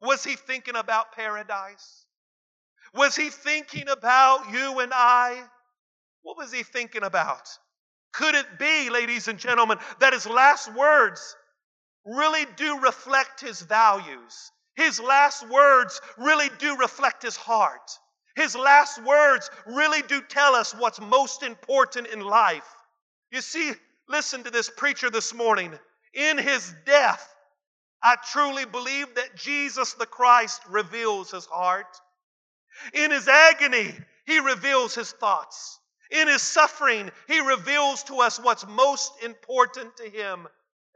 Was 0.01 0.23
he 0.23 0.35
thinking 0.35 0.75
about 0.75 1.11
paradise? 1.11 2.05
Was 2.93 3.15
he 3.15 3.29
thinking 3.29 3.87
about 3.89 4.51
you 4.51 4.79
and 4.79 4.91
I? 4.93 5.43
What 6.23 6.37
was 6.37 6.51
he 6.51 6.63
thinking 6.63 7.03
about? 7.03 7.47
Could 8.13 8.35
it 8.35 8.59
be, 8.59 8.89
ladies 8.89 9.27
and 9.27 9.39
gentlemen, 9.39 9.77
that 9.99 10.13
his 10.13 10.25
last 10.25 10.73
words 10.73 11.35
really 12.05 12.45
do 12.55 12.79
reflect 12.79 13.39
his 13.39 13.61
values? 13.61 14.51
His 14.75 14.99
last 14.99 15.47
words 15.47 15.99
really 16.17 16.49
do 16.57 16.77
reflect 16.77 17.21
his 17.21 17.35
heart. 17.35 17.91
His 18.35 18.55
last 18.55 19.03
words 19.03 19.49
really 19.65 20.01
do 20.03 20.21
tell 20.21 20.55
us 20.55 20.73
what's 20.73 21.01
most 21.01 21.43
important 21.43 22.07
in 22.07 22.21
life. 22.21 22.67
You 23.31 23.41
see, 23.41 23.73
listen 24.07 24.43
to 24.43 24.49
this 24.49 24.69
preacher 24.69 25.09
this 25.09 25.33
morning. 25.33 25.77
In 26.13 26.37
his 26.37 26.73
death, 26.85 27.35
I 28.01 28.15
truly 28.31 28.65
believe 28.65 29.13
that 29.15 29.35
Jesus 29.35 29.93
the 29.93 30.05
Christ 30.05 30.61
reveals 30.69 31.31
his 31.31 31.45
heart. 31.45 31.99
In 32.93 33.11
his 33.11 33.27
agony, 33.27 33.93
he 34.25 34.39
reveals 34.39 34.95
his 34.95 35.11
thoughts. 35.11 35.79
In 36.11 36.27
his 36.27 36.41
suffering, 36.41 37.11
he 37.27 37.39
reveals 37.39 38.03
to 38.03 38.19
us 38.19 38.39
what's 38.39 38.65
most 38.67 39.23
important 39.23 39.95
to 39.97 40.09
him. 40.09 40.47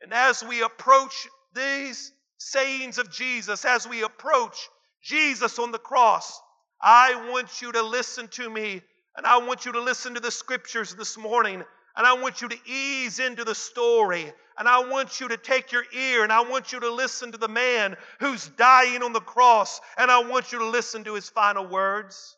And 0.02 0.14
as 0.14 0.44
we 0.44 0.62
approach 0.62 1.28
these 1.54 2.12
sayings 2.38 2.98
of 2.98 3.12
Jesus, 3.12 3.64
as 3.64 3.88
we 3.88 4.04
approach 4.04 4.70
Jesus 5.02 5.60
on 5.60 5.72
the 5.72 5.80
cross, 5.80 6.42
I 6.82 7.30
want 7.32 7.62
you 7.62 7.72
to 7.72 7.82
listen 7.82 8.28
to 8.30 8.50
me, 8.50 8.82
and 9.16 9.26
I 9.26 9.38
want 9.38 9.66
you 9.66 9.72
to 9.74 9.82
listen 9.82 10.16
to 10.16 10.20
the 10.20 10.32
scriptures 10.32 10.96
this 10.96 11.18
morning, 11.18 11.64
and 11.96 12.06
I 12.08 12.14
want 12.14 12.42
you 12.42 12.48
to 12.50 12.58
ease 12.66 13.20
into 13.20 13.44
the 13.44 13.56
story, 13.56 14.32
and 14.58 14.68
I 14.68 14.88
want 14.90 15.20
you 15.20 15.28
to 15.30 15.38
take 15.38 15.72
your 15.72 15.84
ear, 15.94 16.24
and 16.24 16.32
I 16.32 16.42
want 16.42 16.72
you 16.72 16.80
to 16.80 16.92
listen 16.92 17.32
to 17.32 17.38
the 17.38 17.48
man 17.48 17.96
who's 18.20 18.48
dying 18.48 19.04
on 19.04 19.14
the 19.14 19.20
cross, 19.20 19.80
and 19.98 20.10
I 20.10 20.24
want 20.24 20.52
you 20.52 20.60
to 20.60 20.68
listen 20.68 21.04
to 21.06 21.14
his 21.14 21.30
final 21.30 21.68
words. 21.68 22.36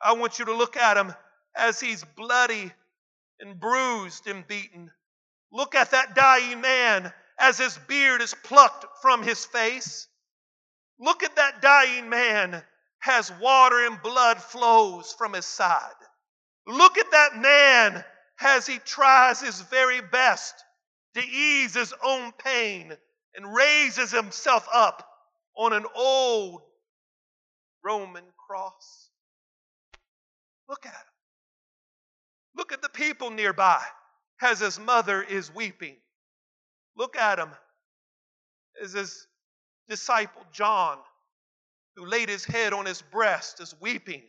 I 0.00 0.12
want 0.12 0.38
you 0.38 0.46
to 0.46 0.54
look 0.54 0.76
at 0.76 0.96
him 0.96 1.14
as 1.56 1.80
he's 1.80 2.04
bloody 2.16 2.72
and 3.40 3.58
bruised 3.58 4.26
and 4.26 4.46
beaten. 4.46 4.90
Look 5.52 5.74
at 5.74 5.92
that 5.92 6.14
dying 6.14 6.60
man 6.60 7.12
as 7.38 7.58
his 7.58 7.78
beard 7.86 8.20
is 8.20 8.34
plucked 8.44 8.84
from 9.00 9.22
his 9.22 9.44
face. 9.44 10.08
Look 10.98 11.22
at 11.22 11.36
that 11.36 11.62
dying 11.62 12.08
man 12.08 12.62
as 13.06 13.32
water 13.40 13.86
and 13.86 14.02
blood 14.02 14.42
flows 14.42 15.14
from 15.16 15.32
his 15.34 15.46
side. 15.46 15.80
Look 16.66 16.98
at 16.98 17.10
that 17.12 17.36
man 17.36 18.04
as 18.40 18.66
he 18.66 18.78
tries 18.78 19.40
his 19.40 19.60
very 19.62 20.00
best 20.00 20.54
to 21.14 21.24
ease 21.24 21.74
his 21.74 21.94
own 22.02 22.32
pain 22.32 22.92
and 23.34 23.54
raises 23.54 24.10
himself 24.10 24.66
up 24.72 25.08
on 25.56 25.72
an 25.72 25.86
old 25.94 26.62
Roman 27.84 28.24
cross. 28.46 29.10
Look 30.68 30.84
at 30.84 30.92
him. 30.92 31.12
Look 32.56 32.72
at 32.72 32.82
the 32.82 32.88
people 32.88 33.30
nearby 33.30 33.82
as 34.42 34.60
his 34.60 34.78
mother 34.78 35.22
is 35.22 35.54
weeping. 35.54 35.96
Look 36.96 37.16
at 37.16 37.38
him 37.38 37.50
as 38.82 38.92
his 38.92 39.26
disciple 39.88 40.44
John, 40.52 40.98
who 41.94 42.06
laid 42.06 42.28
his 42.28 42.44
head 42.44 42.72
on 42.72 42.86
his 42.86 43.02
breast, 43.02 43.60
is 43.60 43.74
weeping 43.80 44.22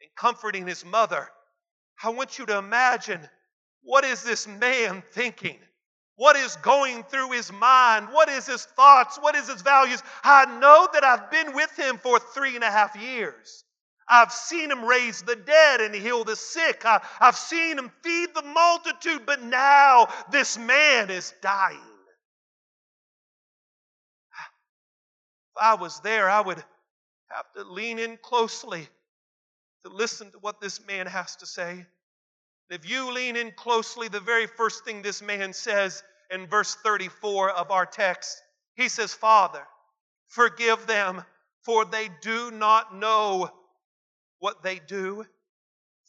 and 0.00 0.10
comforting 0.16 0.66
his 0.66 0.84
mother. 0.84 1.28
I 2.02 2.10
want 2.10 2.38
you 2.38 2.46
to 2.46 2.58
imagine 2.58 3.20
what 3.82 4.04
is 4.04 4.22
this 4.22 4.46
man 4.46 5.02
thinking? 5.12 5.58
What 6.16 6.36
is 6.36 6.56
going 6.56 7.02
through 7.04 7.30
his 7.32 7.50
mind? 7.50 8.08
What 8.12 8.28
is 8.28 8.46
his 8.46 8.64
thoughts? 8.64 9.18
What 9.18 9.34
is 9.34 9.48
his 9.48 9.62
values? 9.62 10.02
I 10.22 10.44
know 10.58 10.88
that 10.92 11.04
I've 11.04 11.30
been 11.30 11.54
with 11.54 11.74
him 11.78 11.98
for 11.98 12.18
three 12.18 12.54
and 12.54 12.64
a 12.64 12.70
half 12.70 12.94
years. 12.96 13.64
I've 14.06 14.32
seen 14.32 14.70
him 14.70 14.84
raise 14.84 15.22
the 15.22 15.36
dead 15.36 15.80
and 15.80 15.94
heal 15.94 16.24
the 16.24 16.36
sick. 16.36 16.84
I, 16.84 17.00
have 17.20 17.36
seen 17.36 17.78
him 17.78 17.90
feed 18.02 18.34
the 18.34 18.42
multitude, 18.42 19.24
but 19.24 19.42
now 19.42 20.08
this 20.30 20.58
man 20.58 21.10
is 21.10 21.32
dying. 21.40 21.78
If 25.56 25.62
I 25.62 25.74
was 25.74 26.00
there, 26.00 26.28
I 26.28 26.40
would 26.40 26.62
have 27.28 27.52
to 27.56 27.64
lean 27.64 27.98
in 27.98 28.18
closely 28.18 28.88
to 29.84 29.90
listen 29.90 30.30
to 30.32 30.38
what 30.38 30.60
this 30.60 30.84
man 30.86 31.06
has 31.06 31.36
to 31.36 31.46
say. 31.46 31.86
If 32.70 32.88
you 32.88 33.12
lean 33.12 33.36
in 33.36 33.52
closely, 33.52 34.08
the 34.08 34.20
very 34.20 34.46
first 34.46 34.84
thing 34.84 35.02
this 35.02 35.22
man 35.22 35.52
says 35.52 36.02
in 36.30 36.46
verse 36.46 36.76
34 36.84 37.50
of 37.50 37.70
our 37.70 37.86
text, 37.86 38.40
he 38.74 38.88
says, 38.88 39.12
Father, 39.12 39.66
forgive 40.28 40.86
them, 40.86 41.24
for 41.62 41.84
they 41.84 42.08
do 42.20 42.50
not 42.50 42.94
know 42.94 43.50
what 44.38 44.62
they 44.62 44.80
do. 44.86 45.24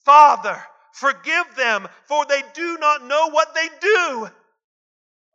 Father, 0.05 0.61
forgive 0.93 1.55
them, 1.55 1.87
for 2.05 2.25
they 2.25 2.41
do 2.53 2.77
not 2.79 3.05
know 3.05 3.29
what 3.29 3.53
they 3.55 3.67
do. 3.81 4.29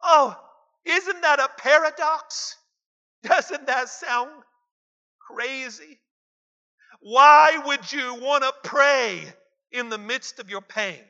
Oh, 0.02 0.36
isn't 0.84 1.22
that 1.22 1.40
a 1.40 1.50
paradox? 1.58 2.56
Doesn't 3.22 3.66
that 3.66 3.88
sound 3.88 4.30
crazy? 5.18 5.98
Why 7.00 7.62
would 7.66 7.92
you 7.92 8.14
want 8.14 8.42
to 8.44 8.52
pray 8.64 9.22
in 9.70 9.88
the 9.88 9.98
midst 9.98 10.38
of 10.38 10.50
your 10.50 10.62
pain? 10.62 11.04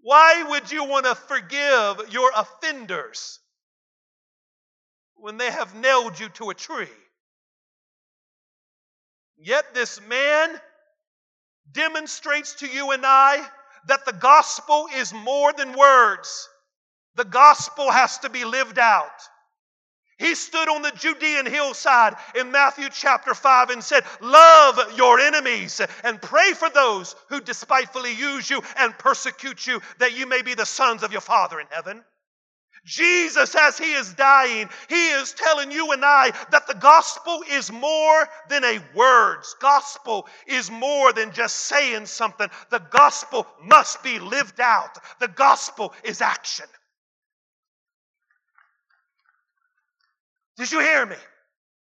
Why 0.00 0.44
would 0.50 0.70
you 0.70 0.84
want 0.84 1.06
to 1.06 1.14
forgive 1.14 2.12
your 2.12 2.30
offenders 2.34 3.40
when 5.16 5.36
they 5.36 5.50
have 5.50 5.74
nailed 5.74 6.20
you 6.20 6.28
to 6.30 6.50
a 6.50 6.54
tree? 6.54 6.88
Yet 9.36 9.74
this 9.74 10.00
man 10.00 10.60
demonstrates 11.72 12.54
to 12.54 12.68
you 12.68 12.92
and 12.92 13.04
I 13.04 13.44
that 13.88 14.04
the 14.04 14.12
gospel 14.12 14.88
is 14.94 15.12
more 15.12 15.52
than 15.52 15.72
words. 15.72 16.48
The 17.16 17.24
gospel 17.24 17.90
has 17.90 18.18
to 18.18 18.30
be 18.30 18.44
lived 18.44 18.78
out. 18.78 19.10
He 20.18 20.34
stood 20.34 20.68
on 20.68 20.80
the 20.80 20.92
Judean 20.92 21.44
hillside 21.44 22.14
in 22.34 22.50
Matthew 22.50 22.88
chapter 22.90 23.34
5 23.34 23.70
and 23.70 23.84
said, 23.84 24.02
Love 24.22 24.96
your 24.96 25.20
enemies 25.20 25.80
and 26.04 26.22
pray 26.22 26.52
for 26.52 26.70
those 26.70 27.14
who 27.28 27.40
despitefully 27.40 28.12
use 28.12 28.48
you 28.48 28.62
and 28.78 28.96
persecute 28.96 29.66
you, 29.66 29.82
that 29.98 30.16
you 30.16 30.26
may 30.26 30.40
be 30.40 30.54
the 30.54 30.64
sons 30.64 31.02
of 31.02 31.12
your 31.12 31.20
Father 31.20 31.60
in 31.60 31.66
heaven. 31.70 32.02
Jesus, 32.86 33.54
as 33.56 33.76
he 33.76 33.92
is 33.92 34.14
dying, 34.14 34.70
he 34.88 35.08
is 35.08 35.32
telling 35.32 35.72
you 35.72 35.90
and 35.90 36.04
I 36.04 36.30
that 36.50 36.68
the 36.68 36.74
gospel 36.74 37.42
is 37.50 37.70
more 37.70 38.28
than 38.48 38.64
a 38.64 38.80
words. 38.94 39.56
Gospel 39.60 40.28
is 40.46 40.70
more 40.70 41.12
than 41.12 41.32
just 41.32 41.56
saying 41.56 42.06
something. 42.06 42.48
The 42.70 42.78
gospel 42.78 43.46
must 43.60 44.02
be 44.04 44.20
lived 44.20 44.60
out. 44.60 44.96
The 45.18 45.28
gospel 45.28 45.92
is 46.04 46.22
action. 46.22 46.66
Did 50.56 50.72
you 50.72 50.80
hear 50.80 51.06
me? 51.06 51.16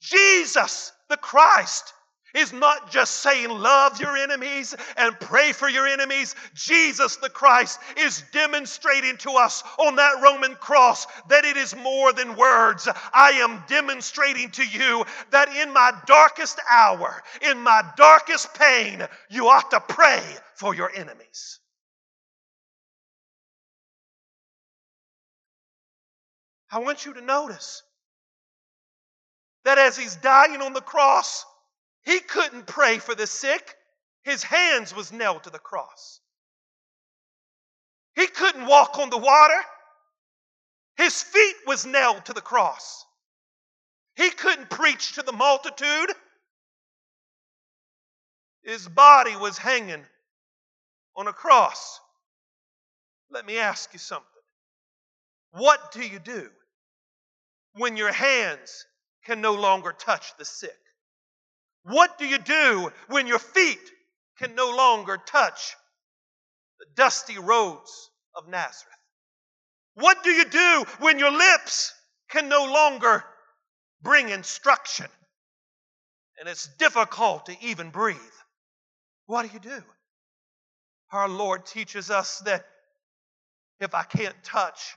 Jesus, 0.02 0.92
the 1.10 1.18
Christ, 1.18 1.94
is 2.36 2.52
not 2.52 2.92
just 2.92 3.22
saying 3.22 3.50
love 3.50 4.00
your 4.00 4.18
enemies 4.18 4.76
and 4.98 5.18
pray 5.20 5.54
for 5.54 5.70
your 5.70 5.88
enemies. 5.88 6.36
Jesus 6.54 7.16
the 7.16 7.30
Christ 7.30 7.80
is 7.98 8.24
demonstrating 8.32 9.18
to 9.18 9.32
us 9.32 9.64
on 9.80 9.96
that 9.96 10.22
Roman 10.22 10.56
cross 10.56 11.08
that 11.30 11.46
it 11.46 11.58
is 11.58 11.76
more 11.76 12.12
than 12.12 12.36
words. 12.36 12.88
I 13.14 13.32
am 13.32 13.64
demonstrating 13.68 14.52
to 14.52 14.66
you 14.66 15.06
that 15.32 15.50
in 15.56 15.72
my 15.74 15.94
darkest 16.06 16.60
hour, 16.70 17.24
in 17.42 17.60
my 17.60 17.84
darkest 17.96 18.54
pain, 18.54 19.02
you 19.30 19.48
ought 19.48 19.72
to 19.72 19.80
pray 19.80 20.22
for 20.56 20.76
your 20.76 20.92
enemies. 20.94 21.60
I 26.70 26.80
want 26.80 27.06
you 27.06 27.14
to 27.14 27.22
notice 27.22 27.84
that 29.66 29.78
as 29.78 29.98
he's 29.98 30.16
dying 30.18 30.62
on 30.62 30.74
the 30.74 30.82
cross, 30.82 31.44
he 32.04 32.20
couldn't 32.20 32.68
pray 32.68 33.00
for 33.00 33.16
the 33.16 33.28
sick. 33.28 33.76
His 34.24 34.44
hands 34.44 34.96
was 34.96 35.12
nailed 35.12 35.44
to 35.44 35.50
the 35.50 35.60
cross. 35.60 36.22
He 38.16 38.28
couldn't 38.28 38.68
walk 38.68 38.98
on 38.98 39.10
the 39.10 39.18
water. 39.18 39.60
His 40.98 41.22
feet 41.22 41.56
was 41.68 41.86
nailed 41.86 42.26
to 42.26 42.34
the 42.34 42.42
cross. 42.42 43.06
He 44.16 44.30
couldn't 44.30 44.70
preach 44.70 45.14
to 45.14 45.24
the 45.24 45.34
multitude. 45.34 46.12
His 48.64 48.88
body 48.88 49.36
was 49.36 49.58
hanging 49.58 50.06
on 51.18 51.28
a 51.28 51.34
cross. 51.34 52.00
Let 53.30 53.46
me 53.46 53.58
ask 53.58 53.92
you 53.94 54.00
something. 54.00 54.26
What 55.52 55.92
do 55.92 56.02
you 56.06 56.20
do 56.20 56.50
when 57.74 57.98
your 57.98 58.12
hands 58.12 58.86
can 59.26 59.42
no 59.42 59.54
longer 59.54 59.92
touch 59.92 60.36
the 60.38 60.46
sick? 60.46 60.78
What 61.84 62.18
do 62.18 62.26
you 62.26 62.38
do 62.38 62.92
when 63.08 63.28
your 63.28 63.40
feet 63.40 63.92
can 64.40 64.56
no 64.56 64.76
longer 64.76 65.18
touch 65.18 65.76
the 66.80 66.86
dusty 66.96 67.38
roads 67.38 68.10
of 68.36 68.48
Nazareth? 68.48 68.94
What 69.96 70.24
do 70.24 70.32
you 70.32 70.46
do 70.46 70.86
when 71.00 71.20
your 71.20 71.32
lips 71.32 71.94
can 72.30 72.50
no 72.50 72.66
longer 72.66 73.24
bring 74.02 74.30
instruction 74.30 75.08
and 76.40 76.50
it's 76.50 76.68
difficult 76.78 77.46
to 77.46 77.56
even 77.62 77.92
breathe? 77.92 78.18
What 79.28 79.48
do 79.48 79.54
you 79.54 79.60
do? 79.60 79.84
Our 81.12 81.30
Lord 81.30 81.66
teaches 81.66 82.10
us 82.12 82.40
that 82.40 82.66
if 83.80 83.94
I 83.94 84.04
can't 84.04 84.36
touch, 84.44 84.96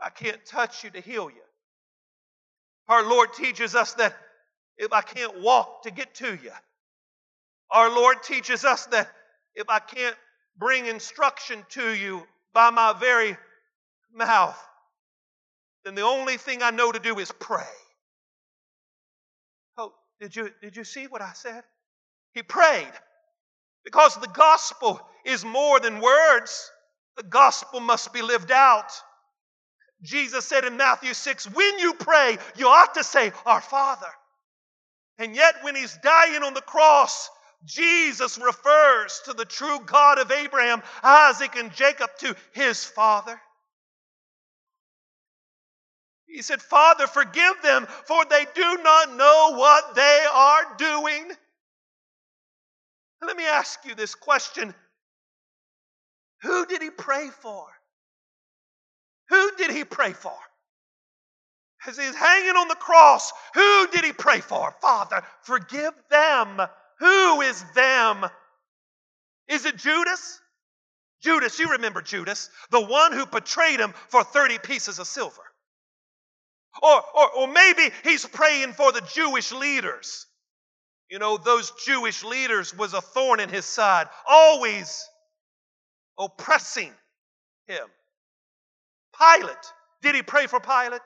I 0.00 0.10
can't 0.10 0.44
touch 0.46 0.84
you 0.84 0.90
to 0.90 1.00
heal 1.00 1.30
you. 1.30 1.42
Our 2.88 3.08
Lord 3.08 3.32
teaches 3.34 3.74
us 3.74 3.94
that 3.94 4.16
if 4.76 4.92
I 4.92 5.02
can't 5.02 5.40
walk 5.40 5.82
to 5.82 5.90
get 5.90 6.14
to 6.16 6.28
you. 6.30 6.52
Our 7.70 7.90
Lord 7.90 8.22
teaches 8.22 8.64
us 8.64 8.86
that 8.86 9.08
if 9.54 9.68
I 9.68 9.78
can't 9.78 10.16
bring 10.56 10.86
instruction 10.86 11.64
to 11.70 11.90
you 11.90 12.22
by 12.54 12.70
my 12.70 12.94
very 12.98 13.36
mouth, 14.14 14.58
then 15.84 15.94
the 15.94 16.02
only 16.02 16.36
thing 16.36 16.62
I 16.62 16.70
know 16.70 16.90
to 16.90 16.98
do 16.98 17.18
is 17.18 17.30
pray. 17.38 17.62
Oh, 19.76 19.92
did 20.20 20.34
you, 20.34 20.50
did 20.62 20.76
you 20.76 20.84
see 20.84 21.06
what 21.06 21.20
I 21.20 21.32
said? 21.34 21.62
He 22.32 22.42
prayed 22.42 22.92
because 23.84 24.16
the 24.16 24.28
gospel 24.28 25.00
is 25.24 25.44
more 25.44 25.80
than 25.80 26.00
words, 26.00 26.70
the 27.16 27.22
gospel 27.22 27.80
must 27.80 28.12
be 28.12 28.22
lived 28.22 28.50
out. 28.50 28.92
Jesus 30.02 30.44
said 30.44 30.64
in 30.64 30.76
Matthew 30.76 31.14
6 31.14 31.50
when 31.52 31.78
you 31.78 31.94
pray, 31.94 32.38
you 32.56 32.68
ought 32.68 32.94
to 32.94 33.04
say, 33.04 33.32
Our 33.44 33.60
Father. 33.60 34.06
And 35.18 35.34
yet, 35.34 35.56
when 35.62 35.74
he's 35.74 35.98
dying 36.02 36.42
on 36.44 36.54
the 36.54 36.60
cross, 36.60 37.28
Jesus 37.64 38.38
refers 38.38 39.20
to 39.24 39.32
the 39.32 39.44
true 39.44 39.80
God 39.84 40.18
of 40.18 40.30
Abraham, 40.30 40.82
Isaac, 41.02 41.56
and 41.56 41.74
Jacob 41.74 42.10
to 42.20 42.36
his 42.52 42.84
father. 42.84 43.40
He 46.28 46.42
said, 46.42 46.62
Father, 46.62 47.06
forgive 47.06 47.54
them, 47.62 47.86
for 48.06 48.24
they 48.26 48.46
do 48.54 48.78
not 48.82 49.16
know 49.16 49.54
what 49.56 49.94
they 49.96 50.26
are 50.32 50.76
doing. 50.76 51.30
Let 53.22 53.36
me 53.36 53.44
ask 53.44 53.84
you 53.84 53.94
this 53.96 54.14
question 54.14 54.72
Who 56.42 56.66
did 56.66 56.82
he 56.82 56.90
pray 56.90 57.28
for? 57.28 57.66
Who 59.30 59.56
did 59.56 59.70
he 59.70 59.84
pray 59.84 60.12
for? 60.12 60.34
as 61.86 61.96
he's 61.96 62.14
hanging 62.14 62.56
on 62.56 62.68
the 62.68 62.74
cross, 62.74 63.32
who 63.54 63.86
did 63.88 64.04
he 64.04 64.12
pray 64.12 64.40
for? 64.40 64.74
Father, 64.80 65.22
forgive 65.42 65.94
them. 66.10 66.60
Who 66.98 67.40
is 67.40 67.64
them? 67.74 68.26
Is 69.48 69.64
it 69.64 69.76
Judas? 69.76 70.40
Judas, 71.22 71.58
you 71.58 71.70
remember 71.70 72.02
Judas, 72.02 72.50
the 72.70 72.84
one 72.84 73.12
who 73.12 73.26
betrayed 73.26 73.80
him 73.80 73.92
for 74.08 74.22
30 74.22 74.58
pieces 74.58 74.98
of 74.98 75.06
silver. 75.06 75.42
Or, 76.82 77.02
or, 77.14 77.30
or 77.38 77.48
maybe 77.48 77.90
he's 78.04 78.24
praying 78.26 78.72
for 78.74 78.92
the 78.92 79.02
Jewish 79.14 79.50
leaders. 79.52 80.26
You 81.10 81.18
know, 81.18 81.38
those 81.38 81.72
Jewish 81.84 82.22
leaders 82.22 82.76
was 82.76 82.92
a 82.92 83.00
thorn 83.00 83.40
in 83.40 83.48
his 83.48 83.64
side, 83.64 84.08
always 84.28 85.08
oppressing 86.18 86.92
him. 87.66 87.86
Pilate, 89.18 89.72
did 90.02 90.14
he 90.14 90.22
pray 90.22 90.46
for 90.46 90.60
Pilate? 90.60 91.02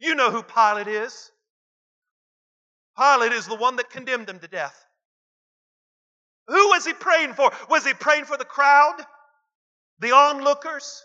You 0.00 0.14
know 0.14 0.30
who 0.30 0.42
Pilate 0.42 0.88
is. 0.88 1.30
Pilate 2.98 3.32
is 3.32 3.46
the 3.46 3.54
one 3.54 3.76
that 3.76 3.90
condemned 3.90 4.28
him 4.28 4.40
to 4.40 4.48
death. 4.48 4.84
Who 6.48 6.68
was 6.68 6.84
he 6.84 6.92
praying 6.92 7.34
for? 7.34 7.52
Was 7.68 7.86
he 7.86 7.94
praying 7.94 8.24
for 8.24 8.36
the 8.36 8.44
crowd? 8.44 8.96
The 10.00 10.12
onlookers 10.12 11.04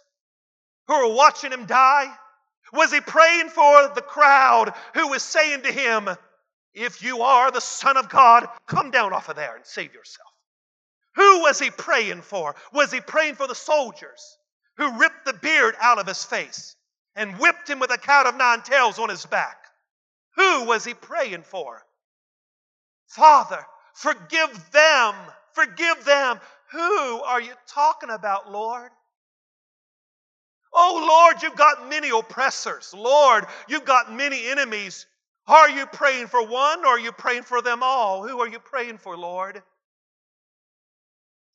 who 0.87 0.95
were 0.95 1.13
watching 1.13 1.51
him 1.51 1.65
die? 1.65 2.11
Was 2.71 2.91
he 2.91 3.01
praying 3.01 3.49
for 3.49 3.89
the 3.93 4.01
crowd 4.01 4.73
who 4.95 5.09
was 5.09 5.21
saying 5.21 5.63
to 5.63 5.71
him, 5.71 6.09
If 6.73 7.03
you 7.03 7.21
are 7.21 7.51
the 7.51 7.61
Son 7.61 7.97
of 7.97 8.09
God, 8.09 8.47
come 8.65 8.89
down 8.89 9.13
off 9.13 9.29
of 9.29 9.35
there 9.35 9.55
and 9.55 9.65
save 9.65 9.93
yourself? 9.93 10.29
Who 11.15 11.41
was 11.41 11.59
he 11.59 11.69
praying 11.69 12.21
for? 12.21 12.55
Was 12.71 12.91
he 12.91 13.01
praying 13.01 13.35
for 13.35 13.47
the 13.47 13.53
soldiers 13.53 14.37
who 14.77 14.99
ripped 14.99 15.25
the 15.25 15.33
beard 15.33 15.75
out 15.79 15.99
of 15.99 16.07
his 16.07 16.23
face? 16.23 16.75
and 17.15 17.37
whipped 17.37 17.69
him 17.69 17.79
with 17.79 17.91
a 17.91 17.97
cat 17.97 18.25
of 18.25 18.35
nine 18.35 18.61
tails 18.61 18.99
on 18.99 19.09
his 19.09 19.25
back. 19.25 19.57
Who 20.35 20.65
was 20.65 20.83
he 20.83 20.93
praying 20.93 21.43
for? 21.43 21.83
Father, 23.07 23.63
forgive 23.93 24.71
them. 24.71 25.15
Forgive 25.53 26.03
them. 26.05 26.39
Who 26.71 27.21
are 27.21 27.41
you 27.41 27.53
talking 27.67 28.09
about, 28.09 28.51
Lord? 28.51 28.89
Oh, 30.73 31.05
Lord, 31.07 31.43
you've 31.43 31.55
got 31.55 31.87
many 31.87 32.09
oppressors. 32.09 32.95
Lord, 32.97 33.45
you've 33.67 33.85
got 33.85 34.11
many 34.11 34.47
enemies. 34.47 35.05
Are 35.45 35.69
you 35.69 35.85
praying 35.85 36.27
for 36.27 36.43
one 36.43 36.79
or 36.79 36.93
are 36.93 36.99
you 36.99 37.11
praying 37.11 37.43
for 37.43 37.61
them 37.61 37.83
all? 37.83 38.27
Who 38.27 38.39
are 38.39 38.47
you 38.47 38.59
praying 38.59 38.97
for, 38.97 39.15
Lord? 39.15 39.61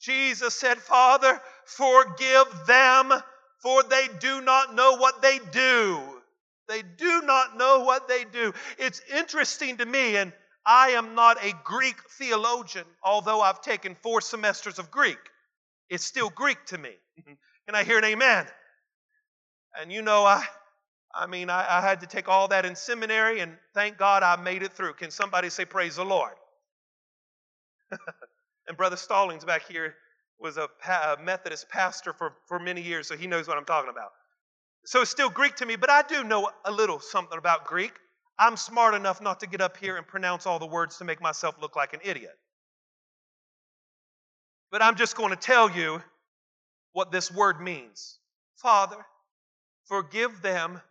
Jesus 0.00 0.54
said, 0.54 0.78
Father, 0.78 1.40
forgive 1.64 2.66
them 2.66 3.12
for 3.60 3.82
they 3.82 4.08
do 4.20 4.40
not 4.40 4.74
know 4.74 4.96
what 4.96 5.20
they 5.22 5.38
do. 5.52 6.00
They 6.68 6.82
do 6.82 7.22
not 7.22 7.56
know 7.56 7.80
what 7.80 8.08
they 8.08 8.24
do. 8.24 8.52
It's 8.78 9.00
interesting 9.12 9.78
to 9.78 9.86
me, 9.86 10.16
and 10.16 10.32
I 10.66 10.90
am 10.90 11.14
not 11.14 11.42
a 11.42 11.54
Greek 11.64 11.96
theologian, 12.18 12.84
although 13.02 13.40
I've 13.40 13.62
taken 13.62 13.96
four 14.02 14.20
semesters 14.20 14.78
of 14.78 14.90
Greek. 14.90 15.18
It's 15.88 16.04
still 16.04 16.30
Greek 16.30 16.64
to 16.66 16.78
me. 16.78 16.90
Can 17.66 17.74
I 17.74 17.84
hear 17.84 17.98
an 17.98 18.04
amen? 18.04 18.46
And 19.80 19.92
you 19.92 20.02
know, 20.02 20.24
I, 20.24 20.44
I 21.14 21.26
mean, 21.26 21.50
I, 21.50 21.78
I 21.78 21.80
had 21.80 22.00
to 22.00 22.06
take 22.06 22.28
all 22.28 22.48
that 22.48 22.66
in 22.66 22.76
seminary, 22.76 23.40
and 23.40 23.56
thank 23.74 23.96
God 23.96 24.22
I 24.22 24.36
made 24.36 24.62
it 24.62 24.72
through. 24.72 24.94
Can 24.94 25.10
somebody 25.10 25.50
say, 25.50 25.64
Praise 25.64 25.96
the 25.96 26.04
Lord? 26.04 26.34
and 28.68 28.76
Brother 28.76 28.96
Stallings 28.96 29.44
back 29.44 29.66
here 29.68 29.94
was 30.38 30.56
a, 30.56 30.68
a 30.88 31.16
Methodist 31.22 31.68
pastor 31.68 32.12
for, 32.12 32.34
for 32.46 32.58
many 32.58 32.80
years, 32.80 33.08
so 33.08 33.16
he 33.16 33.26
knows 33.26 33.48
what 33.48 33.56
I'm 33.56 33.64
talking 33.64 33.90
about. 33.90 34.10
So 34.84 35.02
it's 35.02 35.10
still 35.10 35.30
Greek 35.30 35.56
to 35.56 35.66
me, 35.66 35.76
but 35.76 35.90
I 35.90 36.02
do 36.02 36.22
know 36.22 36.50
a 36.64 36.70
little 36.70 37.00
something 37.00 37.36
about 37.36 37.64
Greek. 37.66 37.92
I'm 38.38 38.56
smart 38.56 38.94
enough 38.94 39.20
not 39.20 39.40
to 39.40 39.48
get 39.48 39.60
up 39.60 39.76
here 39.76 39.96
and 39.96 40.06
pronounce 40.06 40.46
all 40.46 40.60
the 40.60 40.66
words 40.66 40.98
to 40.98 41.04
make 41.04 41.20
myself 41.20 41.56
look 41.60 41.74
like 41.74 41.92
an 41.92 42.00
idiot. 42.04 42.38
But 44.70 44.82
I'm 44.82 44.94
just 44.94 45.16
going 45.16 45.30
to 45.30 45.36
tell 45.36 45.70
you 45.70 46.00
what 46.92 47.10
this 47.10 47.32
word 47.32 47.60
means. 47.60 48.18
Father, 48.56 49.04
Forgive 49.88 50.42
them. 50.42 50.82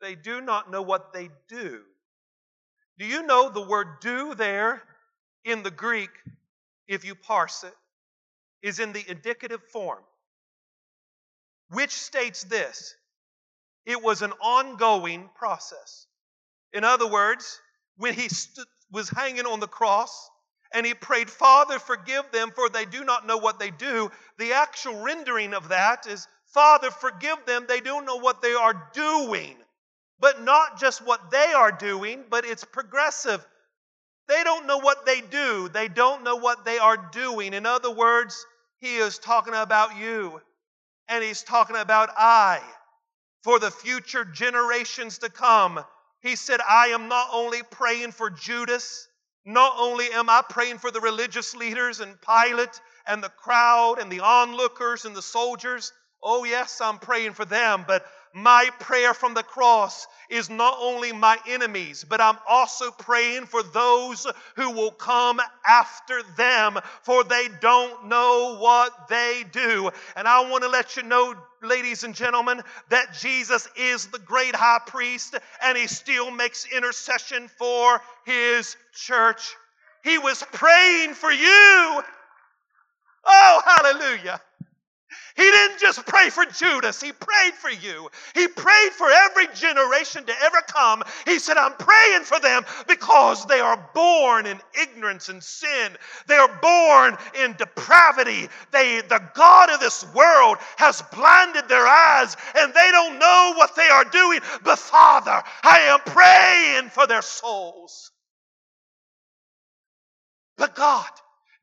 They 0.00 0.14
do 0.14 0.40
not 0.40 0.70
know 0.70 0.80
what 0.80 1.12
they 1.12 1.28
do. 1.48 1.82
Do 2.98 3.04
you 3.06 3.22
know 3.22 3.50
the 3.50 3.60
word 3.60 4.00
do 4.00 4.34
there 4.34 4.82
in 5.48 5.62
the 5.62 5.70
Greek, 5.70 6.10
if 6.86 7.04
you 7.04 7.14
parse 7.14 7.64
it, 7.64 7.74
is 8.62 8.78
in 8.78 8.92
the 8.92 9.04
indicative 9.08 9.62
form, 9.72 10.02
which 11.70 11.92
states 11.92 12.44
this 12.44 12.94
it 13.86 14.02
was 14.02 14.22
an 14.22 14.32
ongoing 14.42 15.30
process. 15.34 16.06
In 16.72 16.84
other 16.84 17.06
words, 17.06 17.60
when 17.96 18.14
he 18.14 18.28
st- 18.28 18.66
was 18.92 19.08
hanging 19.08 19.46
on 19.46 19.60
the 19.60 19.66
cross 19.66 20.30
and 20.74 20.84
he 20.84 20.92
prayed, 20.92 21.30
Father, 21.30 21.78
forgive 21.78 22.30
them, 22.30 22.50
for 22.54 22.68
they 22.68 22.84
do 22.84 23.02
not 23.04 23.26
know 23.26 23.38
what 23.38 23.58
they 23.58 23.70
do, 23.70 24.10
the 24.38 24.52
actual 24.52 25.02
rendering 25.02 25.54
of 25.54 25.68
that 25.70 26.06
is, 26.06 26.28
Father, 26.52 26.90
forgive 26.90 27.38
them, 27.46 27.64
they 27.66 27.80
don't 27.80 28.04
know 28.04 28.16
what 28.16 28.42
they 28.42 28.52
are 28.52 28.90
doing. 28.92 29.56
But 30.20 30.42
not 30.42 30.78
just 30.78 31.04
what 31.04 31.30
they 31.30 31.52
are 31.54 31.72
doing, 31.72 32.24
but 32.28 32.44
it's 32.44 32.64
progressive. 32.64 33.46
They 34.28 34.44
don't 34.44 34.66
know 34.66 34.78
what 34.78 35.06
they 35.06 35.22
do, 35.22 35.68
they 35.68 35.88
don't 35.88 36.22
know 36.22 36.36
what 36.36 36.64
they 36.64 36.78
are 36.78 37.08
doing. 37.12 37.54
In 37.54 37.64
other 37.64 37.90
words, 37.90 38.46
he 38.78 38.96
is 38.96 39.18
talking 39.18 39.54
about 39.54 39.96
you, 39.96 40.40
and 41.08 41.24
he's 41.24 41.42
talking 41.42 41.76
about 41.76 42.10
I 42.16 42.60
for 43.42 43.58
the 43.58 43.70
future 43.70 44.24
generations 44.24 45.18
to 45.18 45.30
come. 45.30 45.82
He 46.20 46.36
said, 46.36 46.60
I 46.68 46.88
am 46.88 47.08
not 47.08 47.28
only 47.32 47.62
praying 47.62 48.12
for 48.12 48.28
Judas, 48.28 49.08
not 49.44 49.74
only 49.78 50.12
am 50.12 50.28
I 50.28 50.42
praying 50.46 50.78
for 50.78 50.90
the 50.90 51.00
religious 51.00 51.54
leaders 51.56 52.00
and 52.00 52.18
Pilate 52.20 52.80
and 53.06 53.22
the 53.22 53.30
crowd 53.30 53.98
and 53.98 54.12
the 54.12 54.20
onlookers 54.20 55.06
and 55.06 55.16
the 55.16 55.22
soldiers. 55.22 55.92
Oh, 56.22 56.44
yes, 56.44 56.80
I'm 56.82 56.98
praying 56.98 57.32
for 57.32 57.44
them, 57.44 57.84
but 57.86 58.04
my 58.34 58.70
prayer 58.80 59.14
from 59.14 59.34
the 59.34 59.42
cross 59.42 60.06
is 60.28 60.50
not 60.50 60.76
only 60.80 61.12
my 61.12 61.38
enemies, 61.48 62.04
but 62.08 62.20
I'm 62.20 62.38
also 62.48 62.90
praying 62.90 63.46
for 63.46 63.62
those 63.62 64.26
who 64.56 64.70
will 64.70 64.90
come 64.90 65.40
after 65.66 66.22
them, 66.36 66.78
for 67.02 67.24
they 67.24 67.48
don't 67.60 68.06
know 68.08 68.58
what 68.58 69.08
they 69.08 69.44
do. 69.52 69.90
And 70.16 70.28
I 70.28 70.48
want 70.50 70.62
to 70.64 70.68
let 70.68 70.96
you 70.96 71.02
know, 71.02 71.34
ladies 71.62 72.04
and 72.04 72.14
gentlemen, 72.14 72.62
that 72.90 73.14
Jesus 73.14 73.68
is 73.76 74.06
the 74.06 74.18
great 74.18 74.54
high 74.54 74.80
priest 74.86 75.36
and 75.62 75.78
he 75.78 75.86
still 75.86 76.30
makes 76.30 76.66
intercession 76.66 77.48
for 77.58 78.00
his 78.24 78.76
church. 78.92 79.54
He 80.04 80.18
was 80.18 80.42
praying 80.52 81.14
for 81.14 81.30
you. 81.30 82.02
Oh, 83.24 83.62
hallelujah. 83.64 84.40
He 85.38 85.44
didn't 85.44 85.78
just 85.78 86.04
pray 86.04 86.30
for 86.30 86.44
Judas, 86.46 87.00
he 87.00 87.12
prayed 87.12 87.54
for 87.54 87.70
you. 87.70 88.10
He 88.34 88.48
prayed 88.48 88.90
for 88.90 89.08
every 89.08 89.46
generation 89.54 90.24
to 90.24 90.32
ever 90.42 90.60
come. 90.66 91.04
He 91.26 91.38
said, 91.38 91.56
I'm 91.56 91.74
praying 91.74 92.24
for 92.24 92.40
them 92.40 92.64
because 92.88 93.46
they 93.46 93.60
are 93.60 93.88
born 93.94 94.46
in 94.46 94.58
ignorance 94.82 95.28
and 95.28 95.40
sin. 95.40 95.92
They 96.26 96.34
are 96.34 96.58
born 96.60 97.16
in 97.40 97.52
depravity. 97.52 98.48
They, 98.72 99.00
the 99.02 99.22
God 99.34 99.70
of 99.70 99.78
this 99.78 100.04
world 100.12 100.58
has 100.76 101.02
blinded 101.12 101.68
their 101.68 101.86
eyes 101.86 102.36
and 102.58 102.74
they 102.74 102.90
don't 102.90 103.20
know 103.20 103.52
what 103.56 103.76
they 103.76 103.88
are 103.88 104.06
doing. 104.06 104.40
But 104.64 104.80
Father, 104.80 105.40
I 105.62 105.78
am 105.82 106.00
praying 106.00 106.90
for 106.90 107.06
their 107.06 107.22
souls. 107.22 108.10
But 110.56 110.74
God 110.74 111.08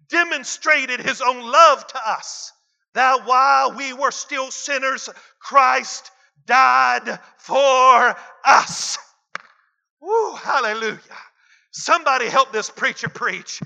demonstrated 0.08 1.02
his 1.02 1.22
own 1.22 1.42
love 1.42 1.86
to 1.88 2.00
us 2.08 2.54
that 2.96 3.26
while 3.26 3.74
we 3.76 3.94
were 3.94 4.12
still 4.12 4.50
sinners, 4.50 5.10
Christ 5.40 6.12
died 6.48 7.20
for 7.38 8.16
us. 8.46 8.98
Woo, 10.02 10.34
hallelujah. 10.36 11.00
Somebody 11.72 12.28
help 12.28 12.52
this 12.52 12.70
preacher 12.70 13.10
preach. 13.10 13.62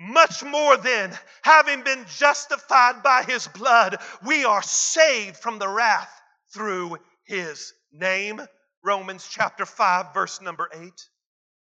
Much 0.00 0.44
more 0.44 0.76
than 0.76 1.12
having 1.42 1.82
been 1.82 2.04
justified 2.16 3.02
by 3.02 3.22
his 3.22 3.48
blood, 3.48 3.96
we 4.24 4.44
are 4.44 4.62
saved 4.62 5.36
from 5.36 5.58
the 5.58 5.68
wrath 5.68 6.10
through 6.52 6.96
his 7.24 7.72
name. 7.92 8.40
Romans 8.84 9.28
chapter 9.30 9.64
5, 9.66 10.14
verse 10.14 10.40
number 10.40 10.68
8. 10.72 10.92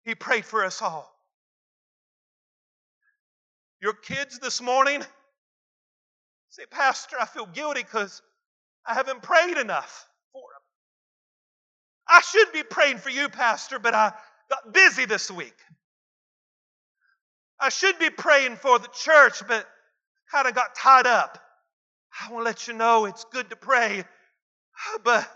He 0.04 0.14
prayed 0.14 0.44
for 0.44 0.64
us 0.64 0.82
all. 0.82 1.12
Your 3.80 3.92
kids 3.92 4.40
this 4.40 4.60
morning, 4.60 5.02
Say, 6.58 6.66
Pastor, 6.66 7.16
I 7.20 7.26
feel 7.26 7.46
guilty 7.46 7.84
because 7.84 8.20
I 8.84 8.94
haven't 8.94 9.22
prayed 9.22 9.56
enough 9.58 10.08
for 10.32 10.40
them. 10.40 10.60
I 12.08 12.20
should 12.20 12.52
be 12.52 12.64
praying 12.64 12.98
for 12.98 13.10
you, 13.10 13.28
Pastor, 13.28 13.78
but 13.78 13.94
I 13.94 14.12
got 14.50 14.72
busy 14.72 15.04
this 15.04 15.30
week. 15.30 15.54
I 17.60 17.68
should 17.68 17.98
be 18.00 18.10
praying 18.10 18.56
for 18.56 18.80
the 18.80 18.88
church, 18.88 19.42
but 19.46 19.66
kind 20.32 20.48
of 20.48 20.54
got 20.54 20.74
tied 20.74 21.06
up. 21.06 21.40
I 22.20 22.32
want 22.32 22.40
to 22.42 22.44
let 22.44 22.66
you 22.66 22.74
know 22.74 23.04
it's 23.04 23.24
good 23.24 23.50
to 23.50 23.56
pray, 23.56 24.04
but 25.04 25.30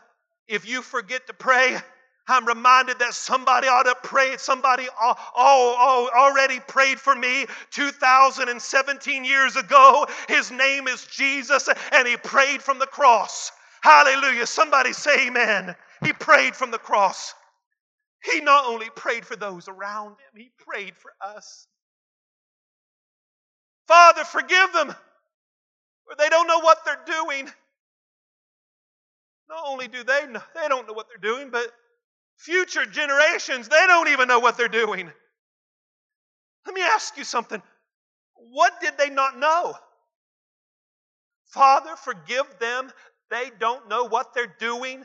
if 0.49 0.69
you 0.69 0.83
forget 0.83 1.29
to 1.29 1.35
pray, 1.35 1.79
I'm 2.29 2.47
reminded 2.47 3.01
that 3.01 3.15
somebody 3.15 3.69
ought 3.69 3.85
to 3.85 3.97
pray. 4.03 4.37
Somebody 4.39 4.87
all, 5.01 5.19
all, 5.37 6.09
already 6.17 6.61
prayed 6.61 7.01
for 7.01 7.15
me 7.15 7.47
2017 7.71 9.25
years 9.25 9.57
ago. 9.57 10.07
His 10.29 10.51
name 10.51 10.89
is 10.89 11.07
Jesus, 11.07 11.69
and 11.93 12.09
he 12.09 12.17
prayed 12.17 12.63
from 12.63 12.79
the 12.79 12.87
cross. 12.87 13.51
Hallelujah. 13.83 14.47
Somebody 14.47 14.93
say 14.93 15.27
amen. 15.27 15.75
He 16.05 16.13
prayed 16.13 16.55
from 16.55 16.71
the 16.71 16.79
cross. 16.79 17.35
He 18.25 18.41
not 18.41 18.67
only 18.67 18.89
prayed 18.95 19.27
for 19.27 19.37
those 19.37 19.69
around 19.69 20.11
him, 20.13 20.37
he 20.37 20.53
prayed 20.59 20.97
for 20.97 21.13
us. 21.21 21.67
Father, 23.89 24.25
forgive 24.25 24.73
them, 24.73 24.89
for 26.07 26.15
they 26.19 26.29
don't 26.29 26.47
know 26.47 26.61
what 26.61 26.79
they're 26.85 27.05
doing. 27.07 27.51
Not 29.49 29.65
only 29.67 29.89
do 29.89 30.05
they 30.05 30.27
know, 30.29 30.43
they 30.55 30.69
don't 30.69 30.87
know 30.87 30.95
what 30.95 31.09
they're 31.09 31.33
doing, 31.33 31.51
but 31.51 31.67
Future 32.39 32.87
generations, 32.87 33.69
they 33.69 33.87
don't 33.87 34.09
even 34.09 34.29
know 34.29 34.41
what 34.41 34.57
they're 34.57 34.69
doing. 34.69 35.11
Let 36.67 36.75
me 36.75 36.83
ask 36.83 37.17
you 37.17 37.25
something. 37.25 37.63
What 38.35 38.81
did 38.81 38.99
they 38.99 39.11
not 39.11 39.39
know? 39.39 39.75
Father, 41.47 41.97
forgive 41.97 42.47
them. 42.59 42.91
They 43.31 43.51
don't 43.59 43.89
know 43.89 44.05
what 44.05 44.35
they're 44.35 44.55
doing. 44.59 45.05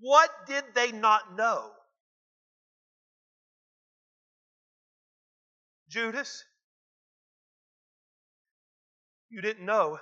What 0.00 0.30
did 0.46 0.64
they 0.74 0.92
not 0.92 1.36
know? 1.36 1.70
Judas, 5.88 6.44
you 9.30 9.40
didn't 9.40 9.64
know 9.64 9.98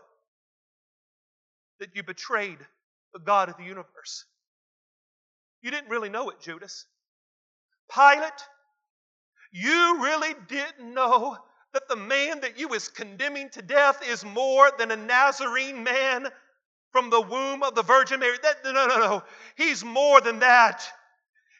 that 1.78 1.90
you 1.94 2.02
betrayed 2.02 2.59
the 3.12 3.20
God 3.20 3.48
of 3.48 3.57
the 3.57 3.64
universe. 3.64 4.24
You 5.64 5.70
didn't 5.70 5.88
really 5.88 6.11
know 6.11 6.29
it, 6.29 6.42
Judas. 6.42 6.85
Pilate, 7.90 8.46
you 9.50 10.03
really 10.03 10.35
didn't 10.46 10.92
know 10.92 11.38
that 11.72 11.88
the 11.88 11.96
man 11.96 12.40
that 12.42 12.59
you 12.59 12.68
was 12.68 12.88
condemning 12.88 13.48
to 13.48 13.62
death 13.62 14.07
is 14.07 14.27
more 14.27 14.70
than 14.79 14.90
a 14.90 14.96
Nazarene 14.96 15.83
man 15.83 16.29
from 16.92 17.09
the 17.09 17.20
womb 17.22 17.62
of 17.62 17.74
the 17.74 17.83
Virgin 17.83 18.20
Mary. 18.20 18.37
That, 18.42 18.59
no, 18.62 18.72
no, 18.72 18.98
no. 18.98 19.22
He's 19.57 19.83
more 19.83 20.20
than 20.20 20.40
that. 20.40 20.87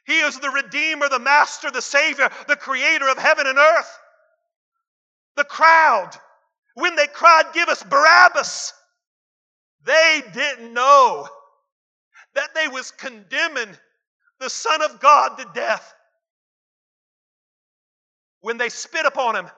He 0.07 0.19
is 0.19 0.38
the 0.38 0.51
Redeemer, 0.51 1.09
the 1.09 1.19
Master, 1.19 1.71
the 1.71 1.81
Savior, 1.81 2.29
the 2.47 2.57
Creator 2.57 3.09
of 3.09 3.17
heaven 3.17 3.47
and 3.47 3.57
earth. 3.57 3.99
The 5.37 5.45
crowd, 5.45 6.11
when 6.75 6.95
they 6.95 7.07
cried, 7.07 7.55
Give 7.55 7.71
us 7.71 7.83
Barabbas, 7.83 8.75
they 9.87 10.23
didn't 10.35 10.75
know 10.75 11.27
that 12.35 12.55
they 12.55 12.69
was 12.69 12.90
condemning 12.90 13.75
the 14.45 14.51
Son 14.51 14.83
of 14.83 15.01
God 15.01 15.39
to 15.39 15.47
death. 15.55 15.95
When 18.43 18.59
they 18.59 18.69
spit 18.69 19.07
upon 19.07 19.37
him, 19.37 19.49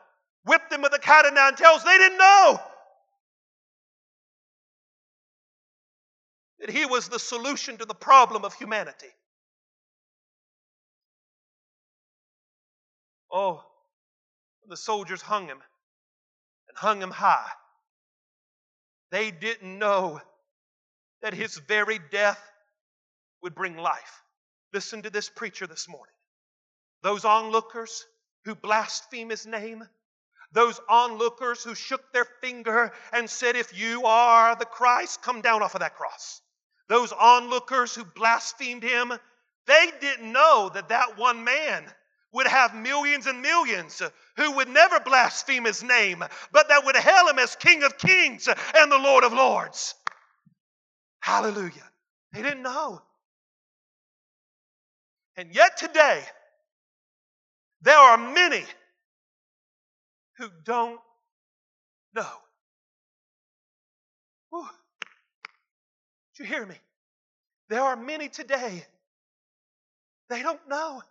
whipped 0.44 0.72
him 0.72 0.80
with 0.80 0.94
a 0.94 1.00
cat 1.00 1.26
of 1.26 1.34
nine 1.34 1.56
tails, 1.56 1.82
they 1.82 1.98
didn't 1.98 2.18
know 2.18 2.60
that 6.60 6.70
he 6.70 6.86
was 6.86 7.08
the 7.08 7.18
solution 7.18 7.76
to 7.78 7.84
the 7.84 7.96
problem 7.96 8.44
of 8.44 8.54
humanity. 8.54 9.08
Oh, 13.32 13.64
the 14.68 14.76
soldiers 14.76 15.20
hung 15.20 15.48
him 15.48 15.58
and 16.68 16.78
hung 16.78 17.02
him 17.02 17.10
high. 17.10 17.50
They 19.10 19.32
didn't 19.32 19.80
know 19.80 20.20
that 21.22 21.34
his 21.34 21.56
very 21.56 21.98
death 22.12 22.40
would 23.42 23.56
bring 23.56 23.76
life. 23.76 24.22
Listen 24.72 25.02
to 25.02 25.10
this 25.10 25.28
preacher 25.28 25.66
this 25.66 25.88
morning. 25.88 26.14
Those 27.02 27.24
onlookers 27.24 28.04
who 28.44 28.54
blaspheme 28.54 29.30
his 29.30 29.46
name, 29.46 29.84
Those 30.52 30.80
onlookers 30.88 31.64
who 31.64 31.74
shook 31.74 32.12
their 32.12 32.26
finger 32.40 32.92
and 33.12 33.28
said, 33.28 33.56
If 33.56 33.76
you 33.76 34.06
are 34.06 34.56
the 34.56 34.64
Christ, 34.64 35.22
come 35.22 35.42
down 35.42 35.62
off 35.62 35.74
of 35.74 35.80
that 35.80 35.96
cross. 35.96 36.40
Those 36.88 37.12
onlookers 37.12 37.94
who 37.94 38.04
blasphemed 38.04 38.82
him, 38.82 39.12
they 39.66 39.90
didn't 40.00 40.32
know 40.32 40.70
that 40.72 40.88
that 40.88 41.18
one 41.18 41.44
man 41.44 41.84
would 42.32 42.46
have 42.46 42.74
millions 42.74 43.26
and 43.26 43.42
millions 43.42 44.00
who 44.36 44.52
would 44.52 44.68
never 44.68 45.00
blaspheme 45.00 45.64
his 45.64 45.82
name, 45.82 46.24
but 46.52 46.68
that 46.68 46.84
would 46.84 46.96
hail 46.96 47.28
him 47.28 47.38
as 47.38 47.56
King 47.56 47.82
of 47.82 47.98
Kings 47.98 48.48
and 48.76 48.92
the 48.92 48.98
Lord 48.98 49.24
of 49.24 49.32
Lords. 49.32 49.94
Hallelujah. 51.20 51.90
They 52.32 52.42
didn't 52.42 52.62
know. 52.62 53.02
And 55.36 55.54
yet 55.54 55.76
today, 55.76 56.22
there 57.82 57.98
are 57.98 58.16
many 58.16 58.64
who 60.38 60.48
don't 60.64 61.00
know. 62.14 62.26
Whew. 64.50 64.66
Did 66.36 66.42
you 66.42 66.46
hear 66.46 66.64
me? 66.64 66.76
There 67.68 67.82
are 67.82 67.96
many 67.96 68.28
today, 68.28 68.86
they 70.30 70.42
don't 70.42 70.60
know. 70.68 71.02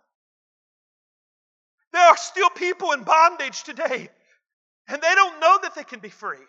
There 1.92 2.06
are 2.06 2.16
still 2.16 2.50
people 2.50 2.92
in 2.92 3.04
bondage 3.04 3.62
today, 3.62 4.08
and 4.88 5.02
they 5.02 5.14
don't 5.14 5.40
know 5.40 5.58
that 5.62 5.74
they 5.74 5.84
can 5.84 6.00
be 6.00 6.08
free. 6.08 6.44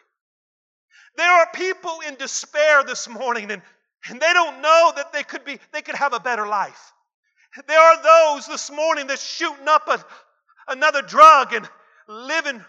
There 1.16 1.32
are 1.32 1.48
people 1.54 2.00
in 2.08 2.16
despair 2.16 2.84
this 2.84 3.08
morning, 3.08 3.52
and, 3.52 3.62
and 4.10 4.20
they 4.20 4.34
don't 4.34 4.62
know 4.62 4.92
that 4.96 5.14
they 5.14 5.24
could 5.24 5.46
be 5.46 5.60
they 5.72 5.82
could 5.82 5.96
have 5.96 6.14
a 6.14 6.20
better 6.20 6.48
life. 6.48 6.94
There 7.66 7.80
are 7.80 8.04
those 8.04 8.48
this 8.48 8.72
morning 8.72 9.08
that's 9.08 9.24
shooting 9.24 9.68
up 9.68 9.88
a, 9.88 10.04
another 10.68 11.02
drug 11.02 11.54
and 11.54 11.68
living 12.08 12.64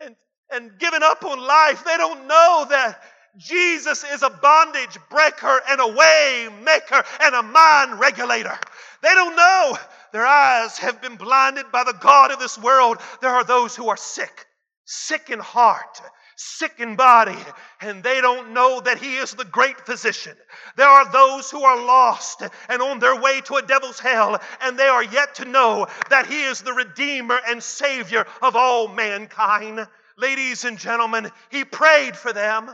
and, 0.00 0.16
and 0.50 0.78
giving 0.78 1.02
up 1.02 1.24
on 1.24 1.38
life. 1.38 1.84
They 1.84 1.96
don't 1.96 2.26
know 2.26 2.66
that 2.70 3.00
Jesus 3.36 4.04
is 4.04 4.22
a 4.22 4.30
bondage 4.30 4.98
breaker 5.08 5.60
and 5.68 5.80
a 5.80 5.86
way 5.86 6.48
maker 6.64 7.04
and 7.22 7.34
a 7.34 7.42
mind 7.42 8.00
regulator. 8.00 8.58
They 9.02 9.14
don't 9.14 9.36
know. 9.36 9.78
Their 10.12 10.26
eyes 10.26 10.78
have 10.78 11.00
been 11.00 11.16
blinded 11.16 11.70
by 11.70 11.84
the 11.84 11.96
God 12.00 12.32
of 12.32 12.40
this 12.40 12.58
world. 12.58 12.98
There 13.20 13.30
are 13.30 13.44
those 13.44 13.76
who 13.76 13.88
are 13.88 13.96
sick, 13.96 14.46
sick 14.84 15.30
in 15.30 15.38
heart, 15.38 16.00
sick 16.40 16.74
in 16.78 16.96
body, 16.96 17.36
and 17.80 18.02
they 18.02 18.20
don't 18.20 18.52
know 18.52 18.80
that 18.80 18.98
He 18.98 19.16
is 19.16 19.32
the 19.32 19.44
great 19.44 19.78
physician. 19.84 20.36
There 20.76 20.88
are 20.88 21.10
those 21.12 21.50
who 21.50 21.62
are 21.62 21.84
lost 21.84 22.42
and 22.68 22.80
on 22.80 22.98
their 22.98 23.20
way 23.20 23.42
to 23.42 23.56
a 23.56 23.62
devil's 23.62 24.00
hell, 24.00 24.40
and 24.62 24.78
they 24.78 24.88
are 24.88 25.04
yet 25.04 25.34
to 25.36 25.44
know 25.44 25.86
that 26.08 26.26
He 26.26 26.42
is 26.44 26.62
the 26.62 26.72
Redeemer 26.72 27.40
and 27.46 27.62
Savior 27.62 28.26
of 28.40 28.56
all 28.56 28.88
mankind. 28.88 29.86
Ladies 30.16 30.64
and 30.64 30.78
gentlemen, 30.78 31.30
He 31.50 31.64
prayed 31.64 32.16
for 32.16 32.32
them. 32.32 32.70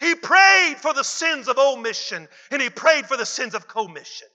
He 0.00 0.14
prayed 0.14 0.76
for 0.78 0.94
the 0.94 1.04
sins 1.04 1.46
of 1.46 1.58
omission, 1.58 2.26
and 2.50 2.62
He 2.62 2.70
prayed 2.70 3.06
for 3.06 3.16
the 3.16 3.26
sins 3.26 3.54
of 3.54 3.68
commission 3.68 4.28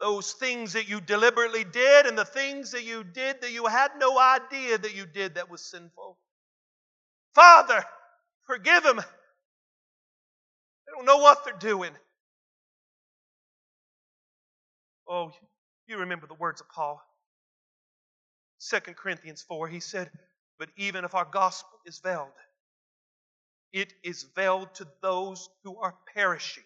those 0.00 0.32
things 0.32 0.72
that 0.72 0.88
you 0.88 0.98
deliberately 0.98 1.62
did 1.62 2.06
and 2.06 2.16
the 2.16 2.24
things 2.24 2.70
that 2.70 2.84
you 2.84 3.04
did 3.04 3.42
that 3.42 3.52
you 3.52 3.66
had 3.66 3.90
no 3.98 4.18
idea 4.18 4.78
that 4.78 4.96
you 4.96 5.04
did 5.04 5.34
that 5.34 5.50
was 5.50 5.60
sinful. 5.60 6.16
Father, 7.34 7.84
forgive 8.46 8.82
them. 8.82 8.96
They 8.96 10.92
don't 10.94 11.06
know 11.06 11.18
what 11.18 11.44
they're 11.44 11.54
doing. 11.54 11.92
Oh, 15.08 15.32
you 15.86 15.98
remember 15.98 16.26
the 16.26 16.34
words 16.34 16.60
of 16.60 16.68
Paul. 16.68 17.02
2 18.68 18.80
Corinthians 18.94 19.42
4, 19.42 19.68
he 19.68 19.80
said, 19.80 20.10
But 20.58 20.68
even 20.76 21.04
if 21.04 21.14
our 21.14 21.24
gospel 21.24 21.78
is 21.86 21.98
veiled, 21.98 22.28
it 23.72 23.92
is 24.02 24.26
veiled 24.34 24.74
to 24.74 24.86
those 25.02 25.48
who 25.64 25.76
are 25.78 25.94
perishing, 26.14 26.64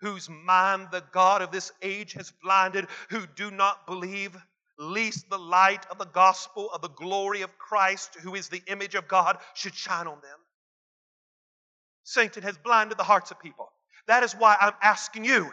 whose 0.00 0.28
mind 0.28 0.88
the 0.92 1.02
God 1.12 1.42
of 1.42 1.50
this 1.50 1.72
age 1.82 2.12
has 2.12 2.32
blinded, 2.42 2.86
who 3.10 3.26
do 3.26 3.50
not 3.50 3.86
believe 3.86 4.36
lest 4.78 5.28
the 5.30 5.38
light 5.38 5.86
of 5.90 5.98
the 5.98 6.06
gospel 6.06 6.70
of 6.72 6.82
the 6.82 6.88
glory 6.88 7.42
of 7.42 7.58
Christ, 7.58 8.16
who 8.22 8.34
is 8.34 8.48
the 8.48 8.62
image 8.66 8.94
of 8.94 9.08
God, 9.08 9.38
should 9.54 9.74
shine 9.74 10.06
on 10.06 10.20
them. 10.20 10.38
Satan 12.04 12.42
has 12.42 12.56
blinded 12.58 12.98
the 12.98 13.04
hearts 13.04 13.30
of 13.30 13.40
people. 13.40 13.70
That 14.06 14.22
is 14.22 14.34
why 14.34 14.56
I'm 14.60 14.74
asking 14.82 15.24
you 15.24 15.50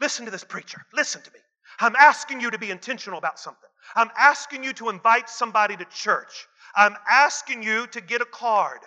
listen 0.00 0.24
to 0.24 0.30
this 0.30 0.44
preacher, 0.44 0.80
listen 0.94 1.22
to 1.22 1.30
me. 1.32 1.40
I'm 1.78 1.94
asking 1.96 2.40
you 2.40 2.50
to 2.50 2.58
be 2.58 2.70
intentional 2.70 3.18
about 3.18 3.38
something. 3.38 3.68
I'm 3.94 4.10
asking 4.18 4.64
you 4.64 4.72
to 4.74 4.88
invite 4.88 5.28
somebody 5.28 5.76
to 5.76 5.84
church. 5.84 6.46
I'm 6.74 6.96
asking 7.08 7.62
you 7.62 7.86
to 7.88 8.00
get 8.00 8.20
a 8.20 8.26
card, 8.26 8.80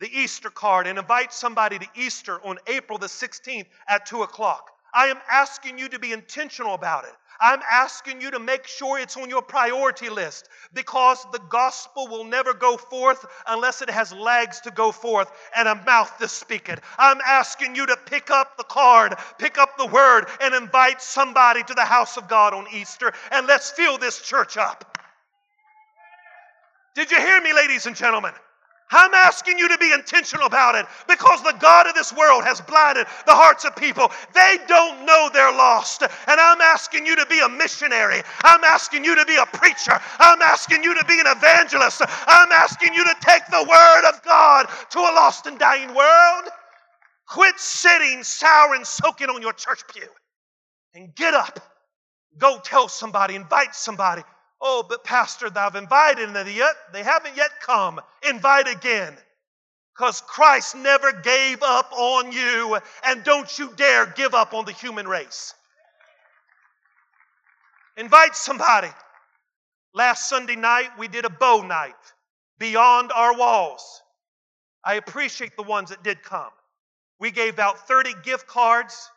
the 0.00 0.10
Easter 0.12 0.50
card, 0.50 0.86
and 0.86 0.98
invite 0.98 1.32
somebody 1.32 1.78
to 1.78 1.86
Easter 1.94 2.40
on 2.44 2.58
April 2.66 2.98
the 2.98 3.06
16th 3.06 3.66
at 3.88 4.06
2 4.06 4.22
o'clock. 4.22 4.70
I 4.96 5.08
am 5.08 5.18
asking 5.30 5.78
you 5.78 5.90
to 5.90 5.98
be 5.98 6.12
intentional 6.12 6.72
about 6.72 7.04
it. 7.04 7.12
I'm 7.38 7.60
asking 7.70 8.22
you 8.22 8.30
to 8.30 8.38
make 8.38 8.66
sure 8.66 8.98
it's 8.98 9.18
on 9.18 9.28
your 9.28 9.42
priority 9.42 10.08
list 10.08 10.48
because 10.72 11.26
the 11.32 11.40
gospel 11.50 12.08
will 12.08 12.24
never 12.24 12.54
go 12.54 12.78
forth 12.78 13.26
unless 13.46 13.82
it 13.82 13.90
has 13.90 14.10
legs 14.14 14.60
to 14.60 14.70
go 14.70 14.90
forth 14.92 15.30
and 15.54 15.68
a 15.68 15.74
mouth 15.84 16.16
to 16.18 16.28
speak 16.28 16.70
it. 16.70 16.80
I'm 16.96 17.20
asking 17.26 17.76
you 17.76 17.84
to 17.84 17.96
pick 18.06 18.30
up 18.30 18.56
the 18.56 18.64
card, 18.64 19.16
pick 19.38 19.58
up 19.58 19.76
the 19.76 19.86
word, 19.86 20.28
and 20.40 20.54
invite 20.54 21.02
somebody 21.02 21.62
to 21.64 21.74
the 21.74 21.84
house 21.84 22.16
of 22.16 22.26
God 22.26 22.54
on 22.54 22.66
Easter 22.72 23.12
and 23.30 23.46
let's 23.46 23.70
fill 23.70 23.98
this 23.98 24.22
church 24.22 24.56
up. 24.56 24.98
Did 26.94 27.10
you 27.10 27.18
hear 27.18 27.42
me, 27.42 27.52
ladies 27.52 27.84
and 27.84 27.94
gentlemen? 27.94 28.32
I'm 28.90 29.14
asking 29.14 29.58
you 29.58 29.68
to 29.68 29.78
be 29.78 29.92
intentional 29.92 30.46
about 30.46 30.76
it 30.76 30.86
because 31.08 31.42
the 31.42 31.56
God 31.60 31.88
of 31.88 31.94
this 31.94 32.12
world 32.12 32.44
has 32.44 32.60
blinded 32.60 33.06
the 33.26 33.34
hearts 33.34 33.64
of 33.64 33.74
people. 33.74 34.12
They 34.32 34.58
don't 34.68 35.04
know 35.04 35.28
they're 35.32 35.50
lost. 35.50 36.02
And 36.02 36.40
I'm 36.40 36.60
asking 36.60 37.04
you 37.04 37.16
to 37.16 37.26
be 37.26 37.40
a 37.40 37.48
missionary. 37.48 38.22
I'm 38.44 38.62
asking 38.62 39.04
you 39.04 39.16
to 39.16 39.24
be 39.24 39.36
a 39.36 39.46
preacher. 39.46 39.98
I'm 40.18 40.40
asking 40.40 40.84
you 40.84 40.94
to 40.94 41.04
be 41.06 41.18
an 41.18 41.26
evangelist. 41.26 42.02
I'm 42.26 42.52
asking 42.52 42.94
you 42.94 43.04
to 43.04 43.14
take 43.20 43.44
the 43.50 43.66
word 43.68 44.08
of 44.08 44.22
God 44.22 44.66
to 44.90 44.98
a 45.00 45.12
lost 45.18 45.46
and 45.46 45.58
dying 45.58 45.92
world. 45.92 46.44
Quit 47.28 47.58
sitting 47.58 48.22
sour 48.22 48.74
and 48.74 48.86
soaking 48.86 49.30
on 49.30 49.42
your 49.42 49.52
church 49.52 49.80
pew 49.92 50.06
and 50.94 51.12
get 51.16 51.34
up. 51.34 51.58
Go 52.38 52.60
tell 52.62 52.88
somebody, 52.88 53.34
invite 53.34 53.74
somebody, 53.74 54.22
Oh, 54.60 54.84
but 54.88 55.04
Pastor, 55.04 55.50
I've 55.54 55.76
invited 55.76 56.32
them 56.32 56.48
yet. 56.48 56.74
They 56.92 57.02
haven't 57.02 57.36
yet 57.36 57.50
come. 57.60 58.00
Invite 58.28 58.68
again. 58.68 59.14
Because 59.94 60.20
Christ 60.22 60.76
never 60.76 61.12
gave 61.12 61.62
up 61.62 61.90
on 61.92 62.32
you, 62.32 62.78
and 63.04 63.24
don't 63.24 63.58
you 63.58 63.70
dare 63.76 64.06
give 64.06 64.34
up 64.34 64.52
on 64.54 64.64
the 64.64 64.72
human 64.72 65.08
race. 65.08 65.54
Invite 67.96 68.36
somebody. 68.36 68.90
Last 69.94 70.28
Sunday 70.28 70.56
night, 70.56 70.90
we 70.98 71.08
did 71.08 71.24
a 71.24 71.30
bow 71.30 71.62
night 71.62 71.94
beyond 72.58 73.10
our 73.12 73.34
walls. 73.36 74.02
I 74.84 74.94
appreciate 74.94 75.56
the 75.56 75.62
ones 75.62 75.90
that 75.90 76.02
did 76.02 76.22
come. 76.22 76.50
We 77.18 77.30
gave 77.30 77.58
out 77.58 77.88
30 77.88 78.12
gift 78.22 78.46
cards, 78.46 79.10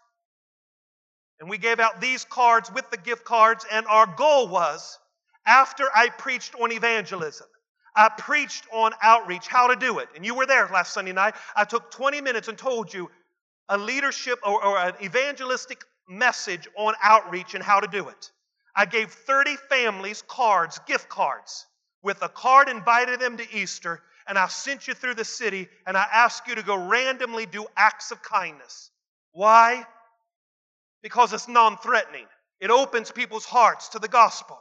and 1.42 1.50
we 1.50 1.58
gave 1.58 1.82
out 1.82 2.00
these 2.00 2.24
cards 2.24 2.72
with 2.72 2.90
the 2.90 2.98
gift 2.98 3.26
cards, 3.26 3.66
and 3.70 3.86
our 3.88 4.06
goal 4.06 4.48
was 4.48 4.98
after 5.50 5.86
I 5.96 6.10
preached 6.10 6.54
on 6.62 6.72
evangelism, 6.72 7.48
I 7.96 8.08
preached 8.08 8.66
on 8.72 8.92
outreach, 9.02 9.48
how 9.48 9.68
to 9.68 9.76
do 9.76 9.98
it. 9.98 10.08
And 10.16 10.24
you 10.24 10.36
were 10.36 10.46
there 10.46 10.70
last 10.72 10.94
Sunday 10.94 11.12
night. 11.12 11.34
I 11.56 11.66
took 11.66 11.90
20 11.90 12.22
minutes 12.22 12.48
and 12.48 12.58
told 12.58 12.94
you 12.94 13.10
a 13.68 13.78
leadership 13.78 14.40
or, 14.46 14.64
or 14.64 14.78
an 14.78 14.94
evangelistic 15.02 15.84
message 16.08 16.68
on 16.78 16.94
outreach 17.02 17.56
and 17.56 17.64
how 17.64 17.80
to 17.80 17.88
do 17.88 18.08
it. 18.10 18.32
I 18.76 18.86
gave 18.86 19.10
30 19.12 19.56
families 19.70 20.24
cards, 20.28 20.80
gift 20.88 21.10
cards, 21.10 21.66
with 22.04 22.22
a 22.22 22.30
card 22.30 22.70
invited 22.70 23.20
them 23.20 23.38
to 23.38 23.54
Easter, 23.54 24.02
and 24.28 24.38
I 24.38 24.48
sent 24.48 24.88
you 24.88 24.94
through 24.94 25.16
the 25.16 25.26
city 25.26 25.68
and 25.88 25.98
I 25.98 26.06
asked 26.14 26.48
you 26.48 26.56
to 26.56 26.64
go 26.64 26.78
randomly 26.78 27.48
do 27.48 27.66
acts 27.76 28.12
of 28.12 28.22
kindness. 28.22 28.92
Why? 29.32 29.84
Because 31.02 31.34
it's 31.34 31.48
non 31.48 31.78
threatening, 31.78 32.28
it 32.62 32.70
opens 32.70 33.12
people's 33.12 33.46
hearts 33.46 33.90
to 33.90 34.00
the 34.00 34.08
gospel. 34.08 34.60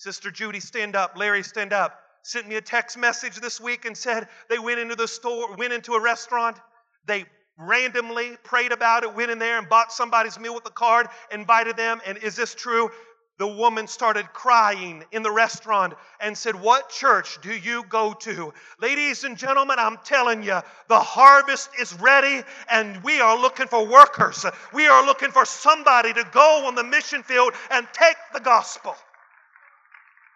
Sister 0.00 0.30
Judy, 0.30 0.60
stand 0.60 0.96
up. 0.96 1.18
Larry, 1.18 1.42
stand 1.42 1.74
up. 1.74 2.02
Sent 2.22 2.48
me 2.48 2.56
a 2.56 2.62
text 2.62 2.96
message 2.96 3.36
this 3.36 3.60
week 3.60 3.84
and 3.84 3.94
said 3.94 4.28
they 4.48 4.58
went 4.58 4.80
into 4.80 4.94
the 4.94 5.06
store, 5.06 5.54
went 5.56 5.74
into 5.74 5.92
a 5.92 6.00
restaurant. 6.00 6.56
They 7.04 7.26
randomly 7.58 8.38
prayed 8.42 8.72
about 8.72 9.02
it, 9.02 9.14
went 9.14 9.30
in 9.30 9.38
there 9.38 9.58
and 9.58 9.68
bought 9.68 9.92
somebody's 9.92 10.40
meal 10.40 10.54
with 10.54 10.64
a 10.64 10.70
card, 10.70 11.08
invited 11.30 11.76
them. 11.76 12.00
And 12.06 12.16
is 12.16 12.34
this 12.34 12.54
true? 12.54 12.90
The 13.36 13.46
woman 13.46 13.86
started 13.86 14.32
crying 14.32 15.04
in 15.12 15.22
the 15.22 15.30
restaurant 15.30 15.92
and 16.18 16.36
said, 16.36 16.54
What 16.54 16.88
church 16.88 17.38
do 17.42 17.52
you 17.52 17.84
go 17.90 18.14
to? 18.20 18.54
Ladies 18.80 19.24
and 19.24 19.36
gentlemen, 19.36 19.76
I'm 19.78 19.98
telling 19.98 20.42
you, 20.42 20.60
the 20.88 20.98
harvest 20.98 21.68
is 21.78 21.92
ready 22.00 22.42
and 22.70 23.04
we 23.04 23.20
are 23.20 23.38
looking 23.38 23.66
for 23.66 23.86
workers. 23.86 24.46
We 24.72 24.86
are 24.86 25.04
looking 25.04 25.30
for 25.30 25.44
somebody 25.44 26.14
to 26.14 26.24
go 26.32 26.66
on 26.66 26.74
the 26.74 26.84
mission 26.84 27.22
field 27.22 27.52
and 27.70 27.86
take 27.92 28.16
the 28.32 28.40
gospel. 28.40 28.96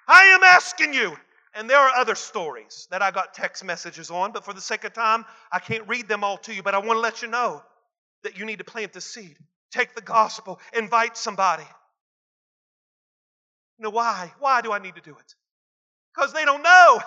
I 0.09 0.25
am 0.25 0.43
asking 0.43 0.95
you, 0.95 1.17
And 1.57 1.71
there 1.71 1.79
are 1.79 1.91
other 1.97 2.17
stories 2.17 2.89
that 2.91 3.01
I 3.01 3.13
got 3.13 3.33
text 3.33 3.65
messages 3.65 4.11
on, 4.11 4.33
but 4.33 4.45
for 4.45 4.53
the 4.53 4.61
sake 4.61 4.83
of 4.85 4.93
time, 4.93 5.25
I 5.53 5.61
can't 5.61 5.87
read 5.87 6.09
them 6.09 6.25
all 6.25 6.37
to 6.39 6.53
you. 6.53 6.63
But 6.65 6.75
I 6.75 6.79
want 6.79 6.97
to 6.97 7.01
let 7.01 7.23
you 7.23 7.29
know 7.29 7.63
that 8.25 8.37
you 8.37 8.45
need 8.45 8.59
to 8.59 8.65
plant 8.65 8.93
the 8.93 9.01
seed. 9.01 9.37
Take 9.71 9.95
the 9.95 10.03
gospel, 10.03 10.61
invite 10.77 11.17
somebody. 11.17 11.65
You 13.79 13.85
know 13.85 13.91
why? 13.91 14.33
Why 14.41 14.61
do 14.63 14.73
I 14.73 14.79
need 14.81 14.97
to 14.97 15.01
do 15.01 15.13
it? 15.13 15.35
Because 16.15 16.33
they 16.33 16.45
don't 16.45 16.63
know. 16.63 17.01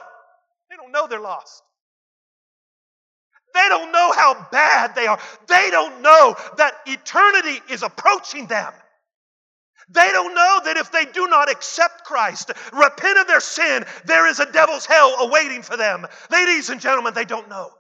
They 0.70 0.76
don't 0.78 0.92
know 0.92 1.08
they're 1.08 1.20
lost. 1.20 1.64
They 3.54 3.68
don't 3.70 3.92
know 3.92 4.12
how 4.14 4.48
bad 4.52 4.96
they 4.96 5.08
are. 5.08 5.20
They 5.48 5.70
don't 5.72 6.02
know 6.02 6.36
that 6.58 6.74
eternity 6.86 7.62
is 7.70 7.84
approaching 7.84 8.48
them. 8.48 8.74
They 9.90 10.10
don't 10.12 10.34
know 10.34 10.62
that 10.66 10.78
if 10.78 10.92
they 10.92 11.06
do 11.06 11.28
not 11.28 11.50
accept 11.50 12.04
Christ, 12.04 12.52
repent 12.74 13.20
of 13.20 13.28
their 13.28 13.40
sin, 13.40 13.86
there 14.06 14.28
is 14.28 14.40
a 14.40 14.52
devil's 14.52 14.86
hell 14.86 15.16
awaiting 15.20 15.62
for 15.62 15.78
them. 15.78 16.06
Ladies 16.30 16.70
and 16.70 16.82
gentlemen, 16.82 17.14
they 17.14 17.26
don't 17.26 17.48
know. 17.48 17.72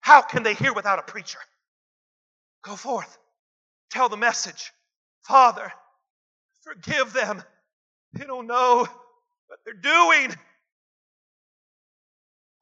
How 0.00 0.22
can 0.22 0.42
they 0.42 0.54
hear 0.54 0.72
without 0.72 0.98
a 0.98 1.02
preacher? 1.02 1.38
Go 2.62 2.74
forth, 2.74 3.18
tell 3.90 4.08
the 4.08 4.16
message. 4.16 4.72
Father, 5.22 5.72
forgive 6.62 7.12
them. 7.12 7.42
They 8.12 8.24
don't 8.24 8.48
know 8.48 8.88
what 9.46 9.60
they're 9.64 9.74
doing. 9.74 10.34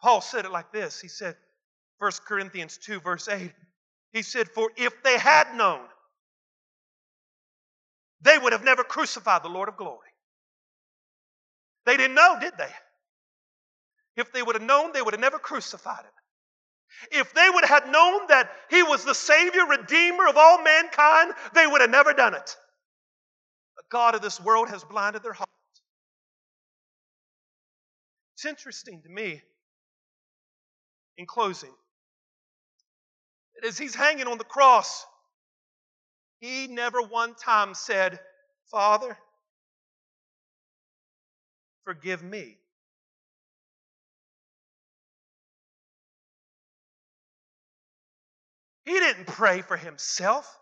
Paul 0.02 0.20
said 0.20 0.44
it 0.44 0.52
like 0.52 0.72
this. 0.72 1.00
He 1.00 1.08
said, 1.08 1.36
1 1.98 2.12
Corinthians 2.26 2.78
2, 2.78 3.00
verse 3.00 3.28
8, 3.28 3.52
he 4.12 4.22
said, 4.22 4.48
For 4.48 4.70
if 4.76 5.02
they 5.02 5.18
had 5.18 5.54
known, 5.56 5.80
they 8.20 8.38
would 8.38 8.52
have 8.52 8.64
never 8.64 8.84
crucified 8.84 9.42
the 9.42 9.48
Lord 9.48 9.68
of 9.68 9.76
glory. 9.76 10.08
They 11.86 11.96
didn't 11.96 12.16
know, 12.16 12.36
did 12.40 12.54
they? 12.58 12.70
If 14.16 14.32
they 14.32 14.42
would 14.42 14.56
have 14.56 14.62
known, 14.62 14.92
they 14.92 15.00
would 15.00 15.14
have 15.14 15.20
never 15.20 15.38
crucified 15.38 16.04
him. 16.04 16.10
If 17.12 17.32
they 17.32 17.48
would 17.48 17.64
have 17.64 17.88
known 17.90 18.26
that 18.28 18.50
he 18.70 18.82
was 18.82 19.04
the 19.04 19.14
Savior, 19.14 19.64
Redeemer 19.66 20.26
of 20.26 20.36
all 20.36 20.62
mankind, 20.62 21.32
they 21.54 21.66
would 21.66 21.80
have 21.80 21.90
never 21.90 22.12
done 22.12 22.34
it. 22.34 22.56
The 23.76 23.84
God 23.90 24.14
of 24.14 24.22
this 24.22 24.40
world 24.40 24.68
has 24.68 24.82
blinded 24.82 25.22
their 25.22 25.32
hearts. 25.32 25.52
It's 28.34 28.44
interesting 28.44 29.02
to 29.02 29.08
me, 29.08 29.42
in 31.16 31.26
closing, 31.26 31.74
that 33.54 33.68
as 33.68 33.78
he's 33.78 33.94
hanging 33.94 34.26
on 34.26 34.38
the 34.38 34.44
cross, 34.44 35.06
he 36.40 36.66
never 36.68 37.02
one 37.02 37.34
time 37.34 37.74
said, 37.74 38.20
Father, 38.70 39.16
forgive 41.84 42.22
me. 42.22 42.56
He 48.84 48.92
didn't 48.92 49.26
pray 49.26 49.62
for 49.62 49.76
himself. 49.76 50.58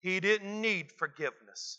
He 0.00 0.20
didn't 0.20 0.60
need 0.60 0.92
forgiveness. 0.92 1.78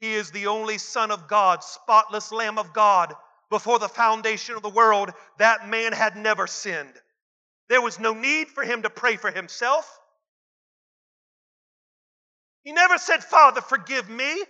He 0.00 0.14
is 0.14 0.30
the 0.30 0.46
only 0.46 0.78
Son 0.78 1.10
of 1.10 1.28
God, 1.28 1.62
spotless 1.62 2.32
Lamb 2.32 2.58
of 2.58 2.72
God. 2.72 3.14
Before 3.50 3.78
the 3.78 3.88
foundation 3.88 4.56
of 4.56 4.62
the 4.62 4.70
world, 4.70 5.10
that 5.38 5.68
man 5.68 5.92
had 5.92 6.16
never 6.16 6.46
sinned. 6.46 6.94
There 7.68 7.82
was 7.82 8.00
no 8.00 8.12
need 8.12 8.48
for 8.48 8.64
him 8.64 8.82
to 8.82 8.90
pray 8.90 9.16
for 9.16 9.30
himself. 9.30 10.00
He 12.64 12.72
never 12.72 12.98
said, 12.98 13.22
Father, 13.22 13.60
forgive 13.60 14.08
me. 14.08 14.42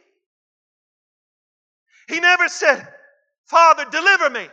He 2.09 2.21
never 2.21 2.49
said, 2.49 2.87
Father, 3.47 3.85
deliver 3.91 4.31
me. 4.31 4.49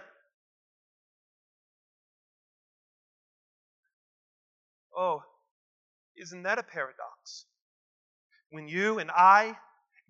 Oh, 4.97 5.23
isn't 6.17 6.43
that 6.43 6.59
a 6.59 6.63
paradox? 6.63 7.45
When 8.49 8.67
you 8.67 8.99
and 8.99 9.09
I 9.11 9.55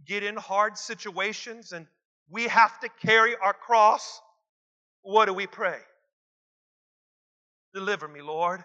get 0.07 0.23
in 0.23 0.35
hard 0.35 0.77
situations 0.77 1.73
and 1.73 1.85
we 2.29 2.47
have 2.47 2.79
to 2.79 2.89
carry 3.05 3.35
our 3.35 3.53
cross, 3.53 4.19
what 5.03 5.25
do 5.25 5.33
we 5.33 5.45
pray? 5.45 5.77
Deliver 7.73 8.07
me, 8.07 8.21
Lord. 8.21 8.63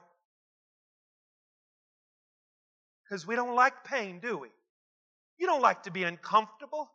Because 3.05 3.27
we 3.27 3.37
don't 3.37 3.55
like 3.55 3.85
pain, 3.85 4.21
do 4.21 4.39
we? 4.39 4.49
You 5.39 5.47
don't 5.47 5.63
like 5.63 5.83
to 5.85 5.91
be 5.91 6.05
uncomfortable. 6.05 6.91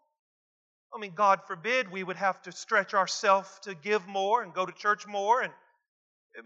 I 0.93 0.99
mean, 0.99 1.13
God 1.15 1.41
forbid 1.47 1.91
we 1.91 2.03
would 2.03 2.17
have 2.17 2.41
to 2.43 2.51
stretch 2.51 2.93
ourselves 2.93 3.49
to 3.63 3.75
give 3.75 4.07
more 4.07 4.43
and 4.43 4.53
go 4.53 4.65
to 4.65 4.73
church 4.73 5.07
more. 5.07 5.41
And 5.41 5.53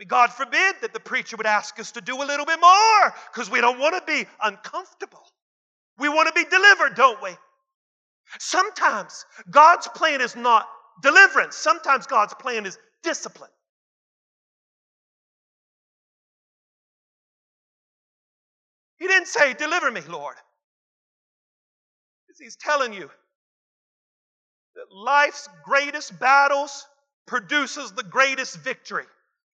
God 0.07 0.31
forbid 0.31 0.75
that 0.81 0.93
the 0.93 0.99
preacher 0.99 1.37
would 1.37 1.45
ask 1.45 1.79
us 1.79 1.93
to 1.93 2.01
do 2.01 2.21
a 2.21 2.25
little 2.25 2.45
bit 2.45 2.59
more 2.59 3.13
because 3.31 3.49
we 3.49 3.61
don't 3.61 3.79
want 3.79 3.95
to 3.95 4.11
be 4.11 4.27
uncomfortable. 4.43 5.23
We 5.97 6.09
want 6.09 6.27
to 6.27 6.33
be 6.33 6.47
delivered, 6.49 6.95
don't 6.95 7.21
we? 7.23 7.31
Sometimes 8.39 9.25
God's 9.49 9.87
plan 9.87 10.21
is 10.21 10.35
not 10.35 10.67
deliverance, 11.01 11.55
sometimes 11.55 12.07
God's 12.07 12.33
plan 12.33 12.65
is 12.65 12.77
discipline. 13.03 13.51
He 18.97 19.07
didn't 19.07 19.27
say, 19.27 19.53
Deliver 19.53 19.91
me, 19.91 20.01
Lord 20.09 20.35
he's 22.39 22.55
telling 22.55 22.93
you 22.93 23.09
that 24.75 24.95
life's 24.95 25.47
greatest 25.63 26.19
battles 26.19 26.87
produces 27.25 27.91
the 27.91 28.03
greatest 28.03 28.57
victory. 28.57 29.05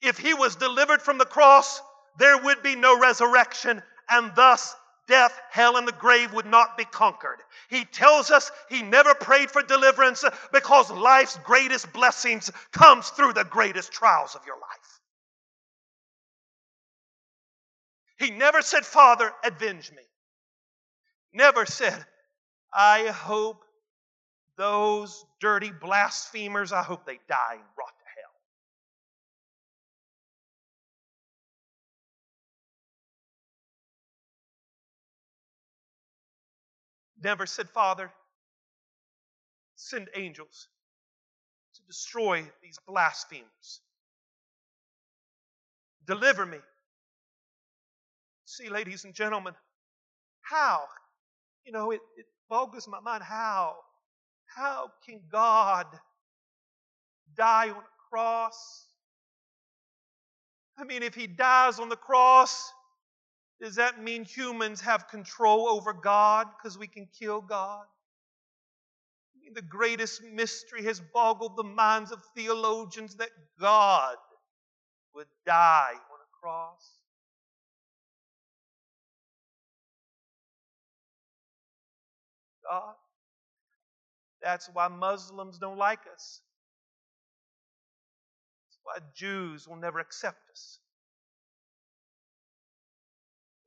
If 0.01 0.17
he 0.17 0.33
was 0.33 0.55
delivered 0.55 1.01
from 1.01 1.17
the 1.17 1.25
cross, 1.25 1.81
there 2.19 2.37
would 2.37 2.61
be 2.63 2.75
no 2.75 2.99
resurrection, 2.99 3.81
and 4.09 4.31
thus 4.35 4.75
death, 5.07 5.39
hell, 5.49 5.77
and 5.77 5.87
the 5.87 5.93
grave 5.93 6.33
would 6.33 6.45
not 6.45 6.77
be 6.77 6.85
conquered. 6.85 7.39
He 7.69 7.85
tells 7.85 8.29
us 8.29 8.51
he 8.69 8.81
never 8.81 9.13
prayed 9.15 9.49
for 9.49 9.63
deliverance 9.63 10.23
because 10.51 10.91
life's 10.91 11.37
greatest 11.43 11.91
blessings 11.93 12.51
comes 12.71 13.09
through 13.09 13.33
the 13.33 13.45
greatest 13.45 13.91
trials 13.91 14.35
of 14.35 14.45
your 14.45 14.55
life. 14.55 14.99
He 18.19 18.31
never 18.31 18.61
said, 18.61 18.85
Father, 18.85 19.31
avenge 19.43 19.91
me. 19.91 20.03
Never 21.33 21.65
said, 21.65 22.05
I 22.73 23.07
hope 23.07 23.63
those 24.57 25.25
dirty 25.39 25.71
blasphemers, 25.71 26.71
I 26.71 26.83
hope 26.83 27.05
they 27.05 27.19
die 27.27 27.53
and 27.53 27.61
rot 27.77 27.93
to 27.99 28.05
hell. 28.15 28.31
Never 37.23 37.45
said, 37.45 37.69
Father, 37.69 38.11
send 39.75 40.09
angels 40.15 40.67
to 41.75 41.81
destroy 41.83 42.45
these 42.61 42.79
blasphemers. 42.87 43.81
Deliver 46.05 46.45
me. 46.45 46.57
See, 48.45 48.69
ladies 48.69 49.03
and 49.03 49.13
gentlemen, 49.13 49.53
how? 50.41 50.81
You 51.65 51.73
know, 51.73 51.91
it, 51.91 51.99
it 52.17 52.25
boggles 52.49 52.87
my 52.87 52.99
mind. 52.99 53.23
How? 53.23 53.75
How 54.55 54.91
can 55.05 55.21
God 55.31 55.85
die 57.35 57.69
on 57.69 57.75
a 57.75 58.09
cross? 58.09 58.85
I 60.77 60.83
mean, 60.83 61.03
if 61.03 61.15
He 61.15 61.27
dies 61.27 61.79
on 61.79 61.89
the 61.89 61.95
cross, 61.95 62.71
does 63.59 63.75
that 63.75 64.01
mean 64.01 64.23
humans 64.23 64.81
have 64.81 65.07
control 65.07 65.67
over 65.67 65.93
God 65.93 66.47
because 66.57 66.77
we 66.77 66.87
can 66.87 67.07
kill 67.19 67.41
God? 67.41 67.85
I 69.35 69.43
mean, 69.43 69.53
the 69.53 69.61
greatest 69.61 70.21
mystery 70.23 70.83
has 70.83 71.01
boggled 71.13 71.57
the 71.57 71.63
minds 71.63 72.11
of 72.11 72.21
theologians 72.35 73.15
that 73.15 73.29
God 73.59 74.15
would 75.15 75.27
die 75.45 75.93
on 75.93 75.97
a 75.97 76.39
cross. 76.39 76.96
God. 82.69 82.93
That's 84.41 84.69
why 84.73 84.87
Muslims 84.87 85.57
don't 85.57 85.77
like 85.77 86.01
us. 86.13 86.41
That's 88.65 88.79
why 88.83 88.97
Jews 89.15 89.67
will 89.67 89.77
never 89.77 89.99
accept 89.99 90.39
us. 90.51 90.79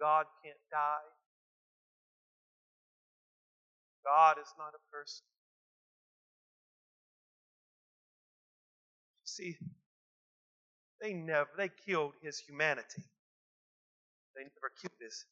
God 0.01 0.27
can't 0.45 0.57
die. 0.71 1.11
God 4.05 4.37
is 4.41 4.49
not 4.59 4.69
a 4.75 4.97
person. 4.97 5.25
See, 9.25 9.57
they 11.01 11.13
never, 11.13 11.49
they 11.57 11.71
killed 11.87 12.15
his 12.23 12.39
humanity. 12.39 13.05
They 14.37 14.43
never 14.43 14.73
killed 14.81 14.99
his 15.01 15.25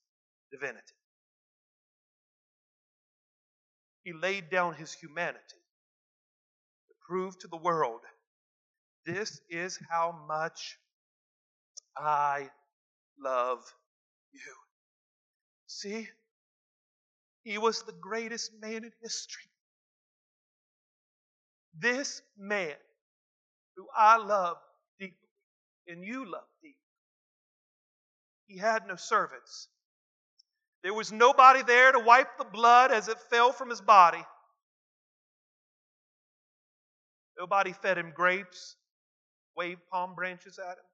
divinity. 0.53 0.95
He 4.05 4.13
laid 4.13 4.51
down 4.51 4.75
his 4.75 4.93
humanity 4.95 5.41
to 6.89 6.95
prove 7.07 7.39
to 7.41 7.49
the 7.49 7.57
world 7.59 8.03
This 9.07 9.41
is 9.49 9.79
how 9.91 10.13
much 10.29 10.79
I 11.97 12.51
love 13.19 13.65
you. 14.33 14.55
See, 15.67 16.09
he 17.45 17.59
was 17.59 17.83
the 17.83 17.93
greatest 17.93 18.53
man 18.61 18.85
in 18.85 18.93
history. 19.03 19.45
This 21.75 22.23
man 22.39 22.77
who 23.77 23.87
I 23.97 24.19
love 24.19 24.59
deeply 25.01 25.17
and 25.89 26.05
you 26.05 26.25
love 26.31 26.49
deeply, 26.63 26.77
he 28.47 28.59
had 28.59 28.87
no 28.87 28.97
servants. 28.97 29.69
There 30.83 30.95
was 30.95 31.11
nobody 31.13 31.63
there 31.63 31.93
to 31.93 31.99
wipe 31.99 32.39
the 32.39 32.45
blood 32.45 32.93
as 32.93 33.09
it 33.09 33.19
fell 33.31 33.53
from 33.53 33.71
his 33.71 33.81
body. 33.81 34.25
Nobody 37.39 37.73
fed 37.73 37.99
him 37.99 38.13
grapes, 38.15 38.77
waved 39.57 39.81
palm 39.91 40.15
branches 40.15 40.59
at 40.59 40.79
him. 40.79 40.85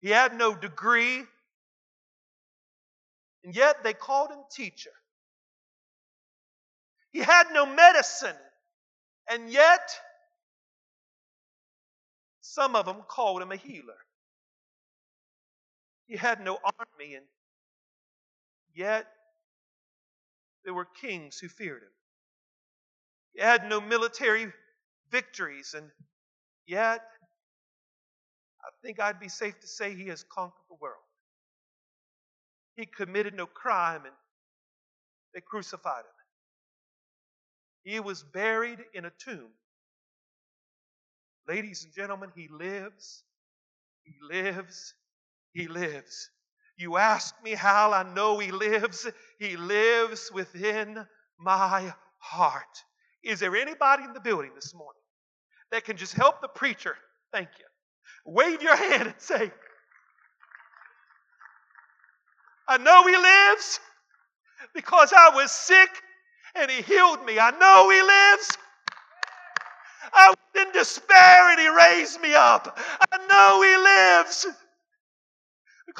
He 0.00 0.10
had 0.10 0.34
no 0.34 0.54
degree, 0.54 1.24
and 3.44 3.54
yet 3.54 3.82
they 3.82 3.92
called 3.94 4.30
him 4.30 4.40
teacher. 4.50 4.90
He 7.12 7.20
had 7.20 7.48
no 7.52 7.66
medicine, 7.66 8.36
and 9.28 9.50
yet 9.50 9.98
some 12.40 12.76
of 12.76 12.86
them 12.86 13.02
called 13.08 13.42
him 13.42 13.52
a 13.52 13.56
healer. 13.56 13.98
He 16.06 16.16
had 16.16 16.40
no 16.40 16.58
army, 16.64 17.14
and 17.14 17.26
yet 18.74 19.06
there 20.64 20.74
were 20.74 20.86
kings 21.00 21.38
who 21.38 21.48
feared 21.48 21.82
him. 21.82 21.88
He 23.34 23.40
had 23.42 23.68
no 23.68 23.80
military 23.80 24.52
victories, 25.10 25.74
and 25.74 25.90
yet 26.66 27.02
I 28.62 28.68
think 28.82 29.00
I'd 29.00 29.20
be 29.20 29.28
safe 29.28 29.58
to 29.60 29.66
say 29.66 29.94
he 29.94 30.08
has 30.08 30.24
conquered 30.24 30.64
the 30.68 30.76
world. 30.80 31.02
He 32.76 32.86
committed 32.86 33.34
no 33.34 33.46
crime 33.46 34.04
and 34.04 34.14
they 35.34 35.40
crucified 35.40 36.00
him. 36.00 36.12
He 37.84 38.00
was 38.00 38.22
buried 38.22 38.80
in 38.94 39.04
a 39.04 39.10
tomb. 39.10 39.50
Ladies 41.48 41.84
and 41.84 41.92
gentlemen, 41.94 42.30
he 42.34 42.48
lives, 42.48 43.24
he 44.04 44.14
lives, 44.22 44.94
he 45.52 45.66
lives. 45.68 46.30
You 46.80 46.96
ask 46.96 47.34
me 47.44 47.52
how 47.52 47.92
I 47.92 48.02
know 48.02 48.38
he 48.38 48.50
lives. 48.52 49.06
He 49.38 49.56
lives 49.56 50.30
within 50.32 51.06
my 51.38 51.92
heart. 52.18 52.84
Is 53.22 53.40
there 53.40 53.54
anybody 53.54 54.04
in 54.04 54.14
the 54.14 54.20
building 54.20 54.52
this 54.54 54.74
morning 54.74 55.02
that 55.70 55.84
can 55.84 55.96
just 55.96 56.14
help 56.14 56.40
the 56.40 56.48
preacher? 56.48 56.96
Thank 57.32 57.48
you 57.58 57.64
wave 58.24 58.62
your 58.62 58.76
hand 58.76 59.08
and 59.08 59.14
say, 59.18 59.50
I 62.68 62.78
know 62.78 63.06
He 63.06 63.16
lives 63.16 63.80
because 64.74 65.12
I 65.16 65.30
was 65.34 65.50
sick 65.50 65.90
and 66.54 66.70
He 66.70 66.82
healed 66.82 67.24
me. 67.24 67.38
I 67.38 67.50
know 67.50 67.90
He 67.90 68.00
lives. 68.00 68.56
I 70.12 70.30
was 70.30 70.66
in 70.66 70.72
despair 70.72 71.50
and 71.50 71.60
He 71.60 71.68
raised 71.68 72.20
me 72.20 72.34
up. 72.34 72.78
I 73.12 73.18
know 73.26 73.62
He 73.62 73.76
lives 73.76 74.46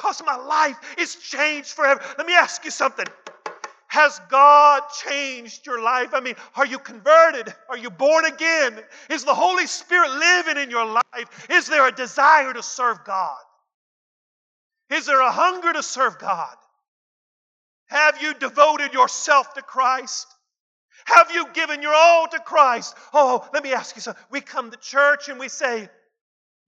because 0.00 0.22
my 0.24 0.36
life 0.36 0.78
is 0.98 1.16
changed 1.16 1.68
forever. 1.68 2.00
Let 2.16 2.26
me 2.26 2.34
ask 2.34 2.64
you 2.64 2.70
something. 2.70 3.06
Has 3.88 4.20
God 4.30 4.82
changed 5.04 5.66
your 5.66 5.82
life? 5.82 6.14
I 6.14 6.20
mean, 6.20 6.36
are 6.56 6.64
you 6.64 6.78
converted? 6.78 7.52
Are 7.68 7.76
you 7.76 7.90
born 7.90 8.24
again? 8.24 8.78
Is 9.10 9.24
the 9.24 9.34
Holy 9.34 9.66
Spirit 9.66 10.10
living 10.10 10.62
in 10.62 10.70
your 10.70 10.86
life? 10.86 11.48
Is 11.50 11.66
there 11.66 11.86
a 11.86 11.92
desire 11.92 12.52
to 12.52 12.62
serve 12.62 13.04
God? 13.04 13.36
Is 14.90 15.06
there 15.06 15.20
a 15.20 15.30
hunger 15.30 15.72
to 15.72 15.82
serve 15.82 16.18
God? 16.18 16.54
Have 17.88 18.22
you 18.22 18.32
devoted 18.34 18.94
yourself 18.94 19.54
to 19.54 19.62
Christ? 19.62 20.26
Have 21.04 21.32
you 21.32 21.46
given 21.52 21.82
your 21.82 21.94
all 21.94 22.28
to 22.28 22.38
Christ? 22.38 22.94
Oh, 23.12 23.46
let 23.52 23.64
me 23.64 23.74
ask 23.74 23.96
you 23.96 24.02
something. 24.02 24.22
We 24.30 24.40
come 24.40 24.70
to 24.70 24.76
church 24.78 25.28
and 25.28 25.38
we 25.38 25.48
say, 25.48 25.88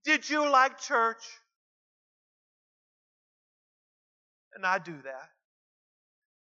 Did 0.05 0.29
you 0.29 0.51
like 0.51 0.81
church? 0.81 1.23
And 4.55 4.67
I 4.67 4.79
do 4.79 4.95
that. 5.05 5.29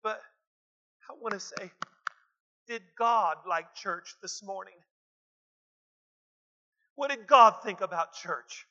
But 0.03 0.19
I 1.09 1.13
want 1.21 1.33
to 1.33 1.39
say, 1.39 1.71
did 2.67 2.81
God 2.97 3.37
like 3.47 3.73
church 3.75 4.15
this 4.21 4.43
morning? 4.43 4.73
What 6.95 7.09
did 7.09 7.27
God 7.27 7.55
think 7.63 7.81
about 7.81 8.13
church? 8.13 8.65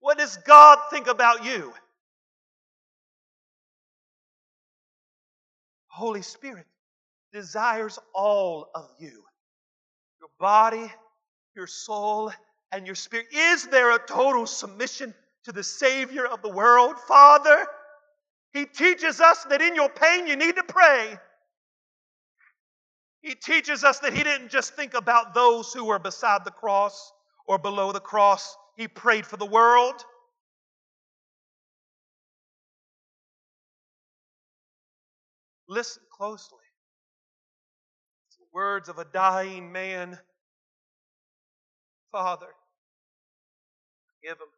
What 0.00 0.18
does 0.18 0.36
God 0.38 0.78
think 0.90 1.06
about 1.06 1.44
you? 1.44 1.72
Holy 5.88 6.22
Spirit 6.22 6.66
desires 7.32 7.98
all 8.14 8.70
of 8.74 8.88
you 8.98 9.24
your 10.20 10.30
body, 10.38 10.90
your 11.56 11.66
soul, 11.66 12.32
and 12.70 12.86
your 12.86 12.94
spirit. 12.94 13.26
Is 13.32 13.66
there 13.66 13.94
a 13.94 13.98
total 13.98 14.46
submission 14.46 15.12
to 15.44 15.52
the 15.52 15.64
Savior 15.64 16.24
of 16.24 16.42
the 16.42 16.48
world? 16.48 16.96
Father, 17.08 17.66
he 18.52 18.66
teaches 18.66 19.20
us 19.20 19.44
that 19.44 19.62
in 19.62 19.74
your 19.74 19.88
pain 19.88 20.26
you 20.26 20.36
need 20.36 20.56
to 20.56 20.64
pray. 20.64 21.18
He 23.22 23.34
teaches 23.34 23.84
us 23.84 24.00
that 24.00 24.12
He 24.12 24.22
didn't 24.22 24.50
just 24.50 24.74
think 24.74 24.94
about 24.94 25.32
those 25.32 25.72
who 25.72 25.84
were 25.84 25.98
beside 25.98 26.44
the 26.44 26.50
cross 26.50 27.12
or 27.46 27.56
below 27.56 27.92
the 27.92 28.00
cross, 28.00 28.56
He 28.76 28.88
prayed 28.88 29.24
for 29.24 29.36
the 29.36 29.46
world. 29.46 30.04
Listen 35.68 36.02
closely. 36.12 36.58
It's 38.28 38.36
the 38.36 38.44
words 38.52 38.88
of 38.88 38.98
a 38.98 39.04
dying 39.04 39.72
man 39.72 40.18
Father, 42.10 42.48
forgive 44.20 44.36
him. 44.36 44.48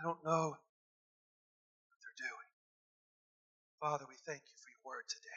I 0.00 0.04
don't 0.04 0.24
know 0.24 0.56
Father, 3.80 4.06
we 4.08 4.16
thank 4.26 4.42
you 4.50 4.56
for 4.58 4.70
your 4.70 4.82
word 4.84 5.04
today. 5.08 5.29